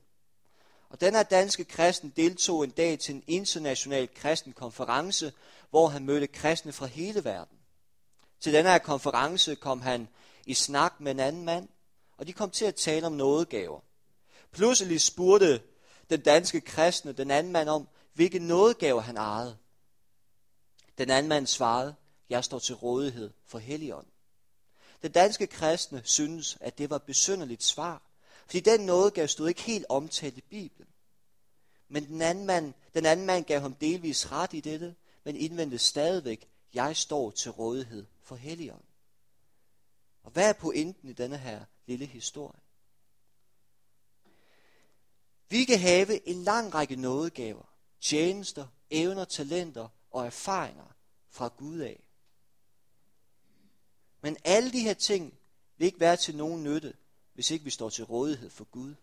Og 0.90 1.02
den 1.02 1.14
her 1.14 1.24
danske 1.24 1.66
kristen 1.66 2.14
deltog 2.16 2.64
en 2.64 2.72
dag 2.72 3.00
til 3.00 3.16
en 3.16 3.24
international 3.28 4.14
kristen 4.14 4.54
konference, 4.54 5.34
hvor 5.70 5.88
han 5.88 6.06
mødte 6.06 6.28
kristne 6.28 6.72
fra 6.72 6.86
hele 6.86 7.24
verden. 7.24 7.58
Til 8.40 8.54
denne 8.54 8.70
her 8.70 8.78
konference 8.78 9.56
kom 9.56 9.82
han 9.82 10.08
i 10.46 10.54
snak 10.54 10.94
med 11.00 11.12
en 11.12 11.20
anden 11.20 11.46
mand, 11.46 11.70
og 12.18 12.28
de 12.28 12.34
kom 12.34 12.50
til 12.50 12.66
at 12.66 12.76
tale 12.76 13.06
om 13.08 13.14
nådegaver. 13.14 13.87
Pludselig 14.52 15.02
spurgte 15.02 15.62
den 16.10 16.22
danske 16.22 16.62
kristne 16.62 17.12
den 17.12 17.32
anden 17.32 17.52
mand 17.52 17.70
om, 17.70 17.88
hvilke 18.14 18.40
nådegaver 18.40 19.02
han 19.02 19.18
ejede. 19.18 19.58
Den 20.98 21.10
anden 21.10 21.30
mand 21.30 21.48
svarede, 21.48 21.96
jeg 22.30 22.44
står 22.44 22.60
til 22.60 22.76
rådighed 22.76 23.32
for 23.46 23.60
Helligånden. 23.60 24.12
Den 25.02 25.12
danske 25.12 25.48
kristne 25.48 26.02
synes, 26.04 26.58
at 26.62 26.78
det 26.78 26.90
var 26.90 26.98
besynderligt 26.98 27.64
svar, 27.64 28.02
fordi 28.46 28.60
den 28.60 28.80
nådegave 28.80 29.28
stod 29.28 29.48
ikke 29.48 29.62
helt 29.62 29.86
omtalt 29.90 30.38
i 30.38 30.42
Bibelen. 30.42 30.90
Men 31.90 32.08
den 32.08 32.22
anden, 32.22 32.46
mand, 32.46 32.74
den 32.94 33.06
anden 33.06 33.26
mand 33.26 33.46
gav 33.46 33.62
ham 33.62 33.74
delvis 33.74 34.32
ret 34.32 34.54
i 34.54 34.60
dette, 34.60 34.96
men 35.24 35.36
indvendte 35.36 35.78
stadigvæk, 35.78 36.50
jeg 36.74 36.98
står 36.98 37.32
til 37.32 37.52
rådighed 37.52 38.06
for 38.24 38.36
Helligånden. 38.36 38.86
Og 40.24 40.32
hvad 40.32 40.50
er 40.50 40.54
pointen 40.54 41.10
i 41.10 41.14
denne 41.14 41.38
her 41.38 41.66
lille 41.86 42.06
historie? 42.06 42.60
Vi 45.50 45.66
kan 45.66 45.80
have 45.80 46.28
en 46.28 46.44
lang 46.44 46.74
række 46.74 46.96
nådegaver, 46.96 47.66
tjenester, 48.02 48.68
evner, 48.90 49.26
talenter 49.26 49.88
og 50.12 50.26
erfaringer 50.26 50.96
fra 51.30 51.48
Gud 51.58 51.80
af. 51.80 52.04
Men 54.22 54.38
alle 54.44 54.72
de 54.72 54.80
her 54.80 54.94
ting 54.94 55.34
vil 55.78 55.86
ikke 55.86 56.00
være 56.00 56.18
til 56.18 56.36
nogen 56.36 56.64
nytte, 56.64 56.94
hvis 57.34 57.52
ikke 57.52 57.66
vi 57.66 57.72
står 57.72 57.90
til 57.90 58.04
rådighed 58.04 58.50
for 58.50 58.64
Gud. 58.64 58.96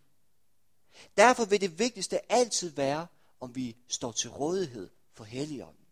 Derfor 1.17 1.45
vil 1.45 1.61
det 1.61 1.79
vigtigste 1.79 2.33
altid 2.33 2.71
være, 2.71 3.07
om 3.41 3.57
vi 3.57 3.77
står 3.89 4.13
til 4.13 4.31
rådighed 4.31 4.91
for 5.13 5.25
Helligånden. 5.25 5.85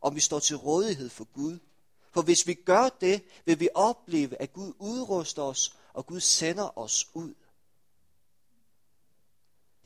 Om 0.00 0.14
vi 0.14 0.20
står 0.20 0.38
til 0.38 0.56
rådighed 0.56 1.08
for 1.08 1.24
Gud. 1.24 1.58
For 2.12 2.22
hvis 2.22 2.46
vi 2.46 2.54
gør 2.54 2.88
det, 2.88 3.24
vil 3.44 3.60
vi 3.60 3.68
opleve, 3.74 4.42
at 4.42 4.52
Gud 4.52 4.72
udruster 4.78 5.42
os, 5.42 5.76
og 5.92 6.06
Gud 6.06 6.20
sender 6.20 6.78
os 6.78 7.10
ud. 7.14 7.34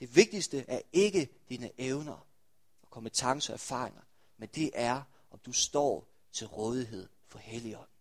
Det 0.01 0.17
vigtigste 0.17 0.65
er 0.69 0.81
ikke 0.93 1.29
dine 1.49 1.71
evner 1.79 2.27
og 2.83 2.91
kompetencer 2.91 3.53
og 3.53 3.55
erfaringer, 3.55 4.03
men 4.37 4.49
det 4.55 4.71
er, 4.75 5.03
om 5.31 5.39
du 5.39 5.53
står 5.53 6.09
til 6.33 6.47
rådighed 6.47 7.09
for 7.27 7.39
Helligånden. 7.39 7.95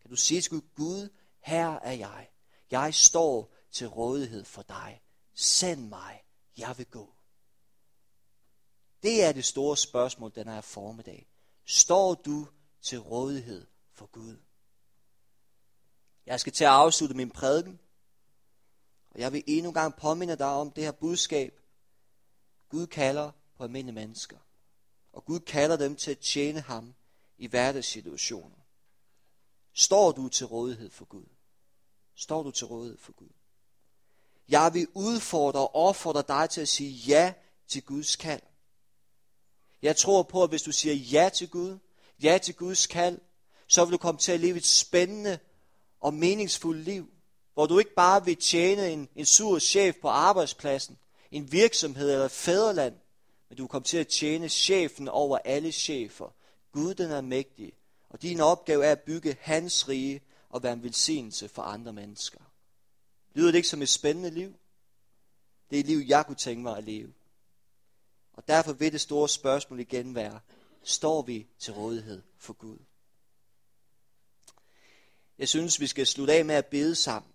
Kan 0.00 0.10
du 0.10 0.16
sige 0.16 0.40
til 0.40 0.50
Gud, 0.50 0.60
Gud, 0.74 1.08
her 1.40 1.68
er 1.68 1.92
jeg. 1.92 2.30
Jeg 2.70 2.94
står 2.94 3.54
til 3.70 3.88
rådighed 3.88 4.44
for 4.44 4.62
dig. 4.62 5.02
Send 5.34 5.88
mig. 5.88 6.22
Jeg 6.56 6.78
vil 6.78 6.86
gå. 6.86 7.14
Det 9.02 9.24
er 9.24 9.32
det 9.32 9.44
store 9.44 9.76
spørgsmål 9.76 10.32
den 10.34 10.48
her 10.48 10.60
formiddag. 10.60 11.28
Står 11.64 12.14
du 12.14 12.48
til 12.82 12.98
rådighed 12.98 13.66
for 13.92 14.06
Gud? 14.06 14.36
Jeg 16.26 16.40
skal 16.40 16.52
til 16.52 16.64
at 16.64 16.70
afslutte 16.70 17.16
min 17.16 17.30
prædiken. 17.30 17.80
Og 19.18 19.22
jeg 19.22 19.32
vil 19.32 19.44
endnu 19.46 19.70
en 19.70 19.74
gang 19.74 19.96
påminde 19.96 20.36
dig 20.36 20.46
om 20.46 20.70
det 20.70 20.84
her 20.84 20.92
budskab. 20.92 21.60
Gud 22.68 22.86
kalder 22.86 23.30
på 23.56 23.62
almindelige 23.62 23.94
mennesker. 23.94 24.36
Og 25.12 25.24
Gud 25.24 25.40
kalder 25.40 25.76
dem 25.76 25.96
til 25.96 26.10
at 26.10 26.18
tjene 26.18 26.60
ham 26.60 26.94
i 27.38 27.46
hverdagssituationer. 27.46 28.56
Står 29.72 30.12
du 30.12 30.28
til 30.28 30.46
rådighed 30.46 30.90
for 30.90 31.04
Gud? 31.04 31.26
Står 32.14 32.42
du 32.42 32.50
til 32.50 32.66
rådighed 32.66 32.98
for 32.98 33.12
Gud? 33.12 33.28
Jeg 34.48 34.74
vil 34.74 34.88
udfordre 34.94 35.60
og 35.60 35.74
opfordre 35.74 36.24
dig 36.28 36.50
til 36.50 36.60
at 36.60 36.68
sige 36.68 36.90
ja 36.90 37.34
til 37.68 37.82
Guds 37.82 38.16
kald. 38.16 38.42
Jeg 39.82 39.96
tror 39.96 40.22
på, 40.22 40.42
at 40.42 40.48
hvis 40.48 40.62
du 40.62 40.72
siger 40.72 40.94
ja 40.94 41.30
til 41.34 41.50
Gud, 41.50 41.78
ja 42.22 42.38
til 42.42 42.54
Guds 42.54 42.86
kald, 42.86 43.20
så 43.66 43.84
vil 43.84 43.92
du 43.92 43.98
komme 43.98 44.18
til 44.18 44.32
at 44.32 44.40
leve 44.40 44.56
et 44.56 44.66
spændende 44.66 45.38
og 46.00 46.14
meningsfuldt 46.14 46.84
liv, 46.84 47.12
hvor 47.58 47.66
du 47.66 47.78
ikke 47.78 47.94
bare 47.94 48.24
vil 48.24 48.36
tjene 48.36 48.90
en, 48.90 49.08
en 49.16 49.26
sur 49.26 49.58
chef 49.58 49.96
på 49.96 50.08
arbejdspladsen, 50.08 50.98
en 51.30 51.52
virksomhed 51.52 52.12
eller 52.12 52.24
et 52.24 52.30
fædreland, 52.30 52.94
men 53.48 53.58
du 53.58 53.66
kommer 53.66 53.84
til 53.84 53.96
at 53.96 54.08
tjene 54.08 54.48
chefen 54.48 55.08
over 55.08 55.38
alle 55.44 55.72
chefer. 55.72 56.34
Gud 56.72 56.94
den 56.94 57.10
er 57.10 57.20
mægtig, 57.20 57.72
og 58.08 58.22
din 58.22 58.40
opgave 58.40 58.84
er 58.84 58.92
at 58.92 59.00
bygge 59.00 59.36
hans 59.40 59.88
rige 59.88 60.20
og 60.48 60.62
være 60.62 60.72
en 60.72 60.82
velsignelse 60.82 61.48
for 61.48 61.62
andre 61.62 61.92
mennesker. 61.92 62.40
Lyder 63.34 63.50
det 63.50 63.58
ikke 63.58 63.68
som 63.68 63.82
et 63.82 63.88
spændende 63.88 64.30
liv? 64.30 64.54
Det 65.70 65.76
er 65.76 65.80
et 65.80 65.86
liv, 65.86 66.04
jeg 66.06 66.26
kunne 66.26 66.36
tænke 66.36 66.62
mig 66.62 66.76
at 66.76 66.84
leve. 66.84 67.12
Og 68.32 68.48
derfor 68.48 68.72
vil 68.72 68.92
det 68.92 69.00
store 69.00 69.28
spørgsmål 69.28 69.80
igen 69.80 70.14
være, 70.14 70.40
står 70.82 71.22
vi 71.22 71.46
til 71.58 71.72
rådighed 71.72 72.22
for 72.36 72.52
Gud? 72.52 72.78
Jeg 75.38 75.48
synes, 75.48 75.80
vi 75.80 75.86
skal 75.86 76.06
slutte 76.06 76.32
af 76.32 76.44
med 76.44 76.54
at 76.54 76.66
bede 76.66 76.94
sammen. 76.94 77.32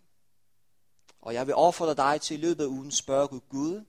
Og 1.23 1.33
jeg 1.33 1.47
vil 1.47 1.55
opfordre 1.55 1.95
dig 1.95 2.21
til 2.21 2.38
i 2.38 2.41
løbet 2.41 2.63
af 2.63 2.67
ugen 2.67 2.91
spørge 2.91 3.27
Gud, 3.27 3.39
Gud, 3.49 3.86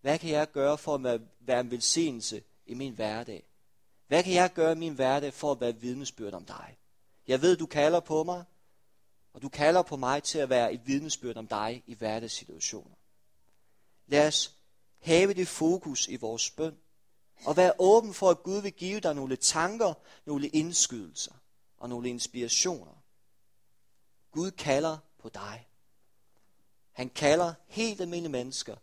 hvad 0.00 0.18
kan 0.18 0.30
jeg 0.30 0.52
gøre 0.52 0.78
for 0.78 0.94
at 0.94 1.20
være 1.40 1.60
en 1.60 1.70
velsignelse 1.70 2.42
i 2.66 2.74
min 2.74 2.94
hverdag? 2.94 3.48
Hvad 4.06 4.22
kan 4.22 4.32
jeg 4.32 4.52
gøre 4.52 4.72
i 4.72 4.74
min 4.74 4.94
hverdag 4.94 5.34
for 5.34 5.52
at 5.52 5.60
være 5.60 5.76
vidnesbyrd 5.76 6.32
om 6.32 6.44
dig? 6.44 6.78
Jeg 7.26 7.42
ved, 7.42 7.56
du 7.56 7.66
kalder 7.66 8.00
på 8.00 8.24
mig, 8.24 8.44
og 9.34 9.42
du 9.42 9.48
kalder 9.48 9.82
på 9.82 9.96
mig 9.96 10.22
til 10.22 10.38
at 10.38 10.48
være 10.48 10.72
et 10.72 10.86
vidnesbyrd 10.86 11.36
om 11.36 11.46
dig 11.46 11.82
i 11.86 11.94
hverdagssituationer. 11.94 12.96
Lad 14.06 14.26
os 14.26 14.56
have 15.00 15.34
det 15.34 15.48
fokus 15.48 16.08
i 16.08 16.16
vores 16.16 16.50
bøn, 16.50 16.76
og 17.44 17.56
være 17.56 17.72
åben 17.78 18.14
for, 18.14 18.30
at 18.30 18.42
Gud 18.42 18.62
vil 18.62 18.72
give 18.72 19.00
dig 19.00 19.14
nogle 19.14 19.36
tanker, 19.36 19.94
nogle 20.26 20.48
indskydelser 20.48 21.34
og 21.78 21.88
nogle 21.88 22.08
inspirationer. 22.08 23.02
Gud 24.30 24.50
kalder 24.50 24.98
på 25.18 25.28
dig. 25.28 25.66
Han 26.96 27.10
kalder 27.10 27.54
helt 27.66 28.00
almindelige 28.00 28.32
mennesker 28.32 28.76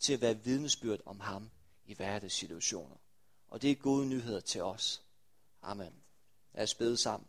til 0.00 0.12
at 0.12 0.20
være 0.20 0.44
vidnesbyrd 0.44 1.00
om 1.06 1.20
ham 1.20 1.50
i 1.86 1.94
hverdagssituationer. 1.94 2.96
Og 3.48 3.62
det 3.62 3.70
er 3.70 3.74
gode 3.74 4.06
nyheder 4.06 4.40
til 4.40 4.62
os. 4.62 5.02
Amen. 5.62 5.92
Lad 6.54 6.62
os 6.62 6.74
bede 6.74 6.96
sammen. 6.96 7.28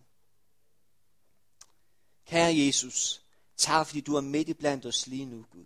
Kære 2.26 2.58
Jesus, 2.58 3.22
tak 3.58 3.88
fordi 3.88 4.02
du 4.02 4.16
er 4.16 4.22
midt 4.22 4.50
i 4.50 4.54
blandt 4.54 4.86
os 4.86 5.08
lige 5.08 5.26
nu, 5.26 5.46
Gud. 5.52 5.66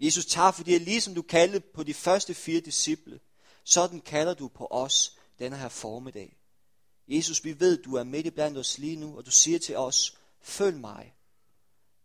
Jesus, 0.00 0.26
tak 0.26 0.54
fordi 0.54 0.74
at 0.74 0.82
ligesom 0.82 1.14
du 1.14 1.22
kaldte 1.22 1.60
på 1.60 1.82
de 1.82 1.94
første 1.94 2.34
fire 2.34 2.60
disciple, 2.60 3.20
sådan 3.64 4.00
kalder 4.00 4.34
du 4.34 4.48
på 4.48 4.66
os 4.70 5.18
denne 5.38 5.56
her 5.56 5.68
formiddag. 5.68 6.36
Jesus, 7.08 7.44
vi 7.44 7.60
ved, 7.60 7.82
du 7.82 7.94
er 7.94 8.04
midt 8.04 8.26
i 8.26 8.30
blandt 8.30 8.58
os 8.58 8.78
lige 8.78 8.96
nu, 8.96 9.16
og 9.16 9.26
du 9.26 9.30
siger 9.30 9.58
til 9.58 9.76
os, 9.76 10.18
følg 10.40 10.76
mig. 10.76 11.14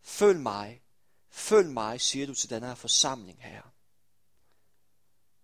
Følg 0.01 0.39
mig. 0.39 0.82
Følg 1.35 1.69
mig, 1.69 2.01
siger 2.01 2.27
du 2.27 2.33
til 2.33 2.49
denne 2.49 2.67
her 2.67 2.75
forsamling 2.75 3.37
her. 3.41 3.61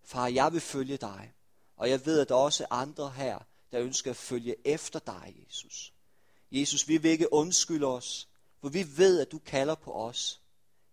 Far, 0.04 0.28
jeg 0.28 0.54
vil 0.54 0.62
følge 0.62 0.98
dig. 0.98 1.34
Og 1.78 1.90
jeg 1.90 2.06
ved, 2.06 2.20
at 2.20 2.30
der 2.30 2.36
er 2.36 2.40
også 2.40 2.66
andre 2.70 3.10
her, 3.10 3.40
der 3.72 3.82
ønsker 3.82 4.12
at 4.12 4.18
følge 4.18 4.56
efter 4.66 5.00
dig, 5.00 5.36
Jesus. 5.48 5.94
Jesus, 6.52 6.88
vi 6.88 6.98
vil 6.98 7.12
ikke 7.12 7.34
undskylde 7.34 7.86
os, 7.86 8.28
for 8.62 8.70
vi 8.70 8.98
ved, 8.98 9.20
at 9.20 9.32
du 9.32 9.40
kalder 9.40 9.76
på 9.76 9.94
os. 9.94 10.42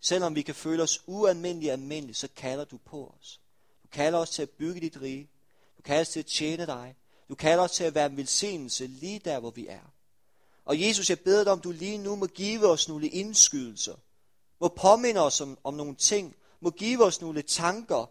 Selvom 0.01 0.35
vi 0.35 0.43
kan 0.43 0.55
føle 0.55 0.83
os 0.83 1.03
ualmindelige 1.07 1.73
almindelige, 1.73 2.15
så 2.15 2.29
kalder 2.37 2.65
du 2.65 2.77
på 2.77 3.15
os. 3.19 3.41
Du 3.83 3.89
kalder 3.89 4.19
os 4.19 4.31
til 4.31 4.43
at 4.43 4.51
bygge 4.51 4.81
dit 4.81 5.01
rige. 5.01 5.31
Du 5.77 5.83
kalder 5.83 6.01
os 6.01 6.09
til 6.09 6.21
at 6.21 6.27
tjene 6.27 6.67
dig. 6.67 6.97
Du 7.29 7.35
kalder 7.35 7.65
os 7.65 7.73
til 7.73 7.85
at 7.85 7.95
være 7.95 8.07
en 8.07 8.17
velsignelse 8.17 8.87
lige 8.87 9.19
der, 9.19 9.41
hvor 9.41 9.51
vi 9.51 9.67
er. 9.67 9.93
Og 10.65 10.81
Jesus, 10.81 11.11
jeg 11.11 11.21
beder 11.21 11.45
dig 11.45 11.53
om, 11.53 11.61
du 11.61 11.71
lige 11.71 11.99
nu 11.99 12.17
må 12.17 12.27
give 12.27 12.67
os 12.69 12.89
nogle 12.89 13.09
indskydelser. 13.09 13.97
Må 14.61 14.69
påminde 14.69 15.21
os 15.21 15.41
om, 15.41 15.59
om 15.65 15.75
nogle 15.75 15.95
ting. 15.95 16.37
Må 16.61 16.71
give 16.71 17.05
os 17.05 17.21
nogle 17.21 17.43
tanker 17.43 18.11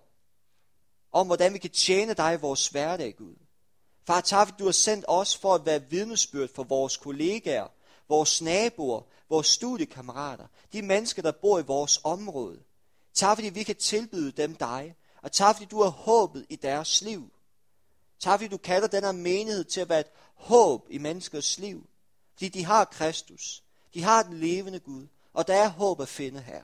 om, 1.12 1.28
hvordan 1.28 1.54
vi 1.54 1.58
kan 1.58 1.70
tjene 1.70 2.14
dig 2.14 2.34
i 2.34 2.42
vores 2.42 2.68
hverdag, 2.68 3.16
Gud. 3.16 3.36
Far, 4.08 4.22
tak, 4.22 4.60
du 4.60 4.66
har 4.66 4.72
sendt 4.72 5.06
os 5.08 5.38
for 5.38 5.56
at 5.56 5.66
være 5.66 5.90
vidnesbyrd 5.90 6.50
for 6.56 6.64
vores 6.64 6.98
kollegaer, 6.98 7.68
vores 8.10 8.42
naboer, 8.42 9.02
vores 9.30 9.48
studiekammerater, 9.48 10.48
de 10.74 10.82
mennesker, 10.82 11.22
der 11.22 11.32
bor 11.32 11.60
i 11.60 11.64
vores 11.64 12.00
område. 12.04 12.60
Tak 13.14 13.38
fordi 13.38 13.50
vi 13.50 13.64
kan 13.64 13.76
tilbyde 13.76 14.32
dem 14.32 14.56
dig, 14.56 14.96
og 15.22 15.32
tak 15.32 15.56
fordi 15.56 15.66
du 15.66 15.80
er 15.80 15.90
håbet 15.90 16.46
i 16.50 16.56
deres 16.56 17.02
liv. 17.02 17.32
Tak 18.20 18.40
fordi 18.40 18.48
du 18.48 18.58
kalder 18.58 18.88
den 18.88 19.04
her 19.04 19.12
menighed 19.12 19.64
til 19.64 19.82
at 19.82 19.90
være 19.90 20.00
et 20.00 20.12
håb 20.36 20.88
i 20.90 20.98
menneskers 20.98 21.60
liv. 21.60 21.90
Fordi 22.34 22.50
de 22.50 22.66
har 22.66 22.86
Kristus. 22.86 23.64
De 23.94 24.04
har 24.04 24.24
den 24.24 24.40
levende 24.40 24.80
Gud. 24.80 25.08
Og 25.36 25.48
der 25.48 25.54
er 25.54 25.70
håb 25.70 26.02
at 26.02 26.08
finde 26.10 26.42
her. 26.42 26.62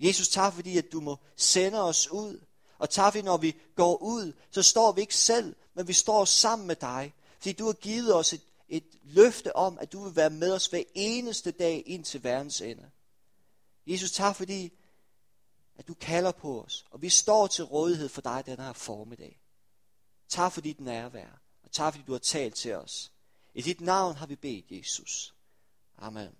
Jesus, 0.00 0.28
tak 0.28 0.52
fordi, 0.54 0.78
at 0.78 0.92
du 0.92 1.00
må 1.00 1.16
sende 1.36 1.82
os 1.82 2.10
ud. 2.10 2.40
Og 2.78 2.90
tak 2.90 3.12
fordi, 3.12 3.24
når 3.24 3.36
vi 3.36 3.56
går 3.76 3.96
ud, 3.96 4.32
så 4.50 4.62
står 4.62 4.92
vi 4.92 5.00
ikke 5.00 5.16
selv, 5.16 5.56
men 5.74 5.88
vi 5.88 5.92
står 5.92 6.24
sammen 6.24 6.66
med 6.66 6.76
dig. 6.76 7.14
Fordi 7.38 7.52
du 7.52 7.66
har 7.66 7.72
givet 7.72 8.14
os 8.14 8.32
et, 8.32 8.42
et 8.68 8.84
løfte 9.02 9.56
om, 9.56 9.78
at 9.78 9.92
du 9.92 10.04
vil 10.04 10.16
være 10.16 10.30
med 10.30 10.52
os 10.52 10.66
hver 10.66 10.82
eneste 10.94 11.50
dag 11.50 11.82
ind 11.86 12.04
til 12.04 12.24
verdens 12.24 12.60
ende. 12.60 12.90
Jesus, 13.86 14.12
tak 14.12 14.36
fordi, 14.36 14.72
at 15.76 15.88
du 15.88 15.94
kalder 15.94 16.32
på 16.32 16.62
os, 16.62 16.86
og 16.90 17.02
vi 17.02 17.08
står 17.08 17.46
til 17.46 17.64
rådighed 17.64 18.08
for 18.08 18.20
dig 18.20 18.42
den 18.46 18.56
her 18.56 18.72
formiddag. 18.72 19.40
Tak 20.28 20.52
for 20.52 20.60
dit 20.60 20.80
nærvær, 20.80 21.40
og 21.62 21.72
tak 21.72 21.92
fordi 21.92 22.04
du 22.06 22.12
har 22.12 22.18
talt 22.18 22.54
til 22.54 22.74
os. 22.74 23.12
I 23.54 23.62
dit 23.62 23.80
navn 23.80 24.16
har 24.16 24.26
vi 24.26 24.36
bedt, 24.36 24.66
Jesus. 24.70 25.34
Amen. 25.98 26.30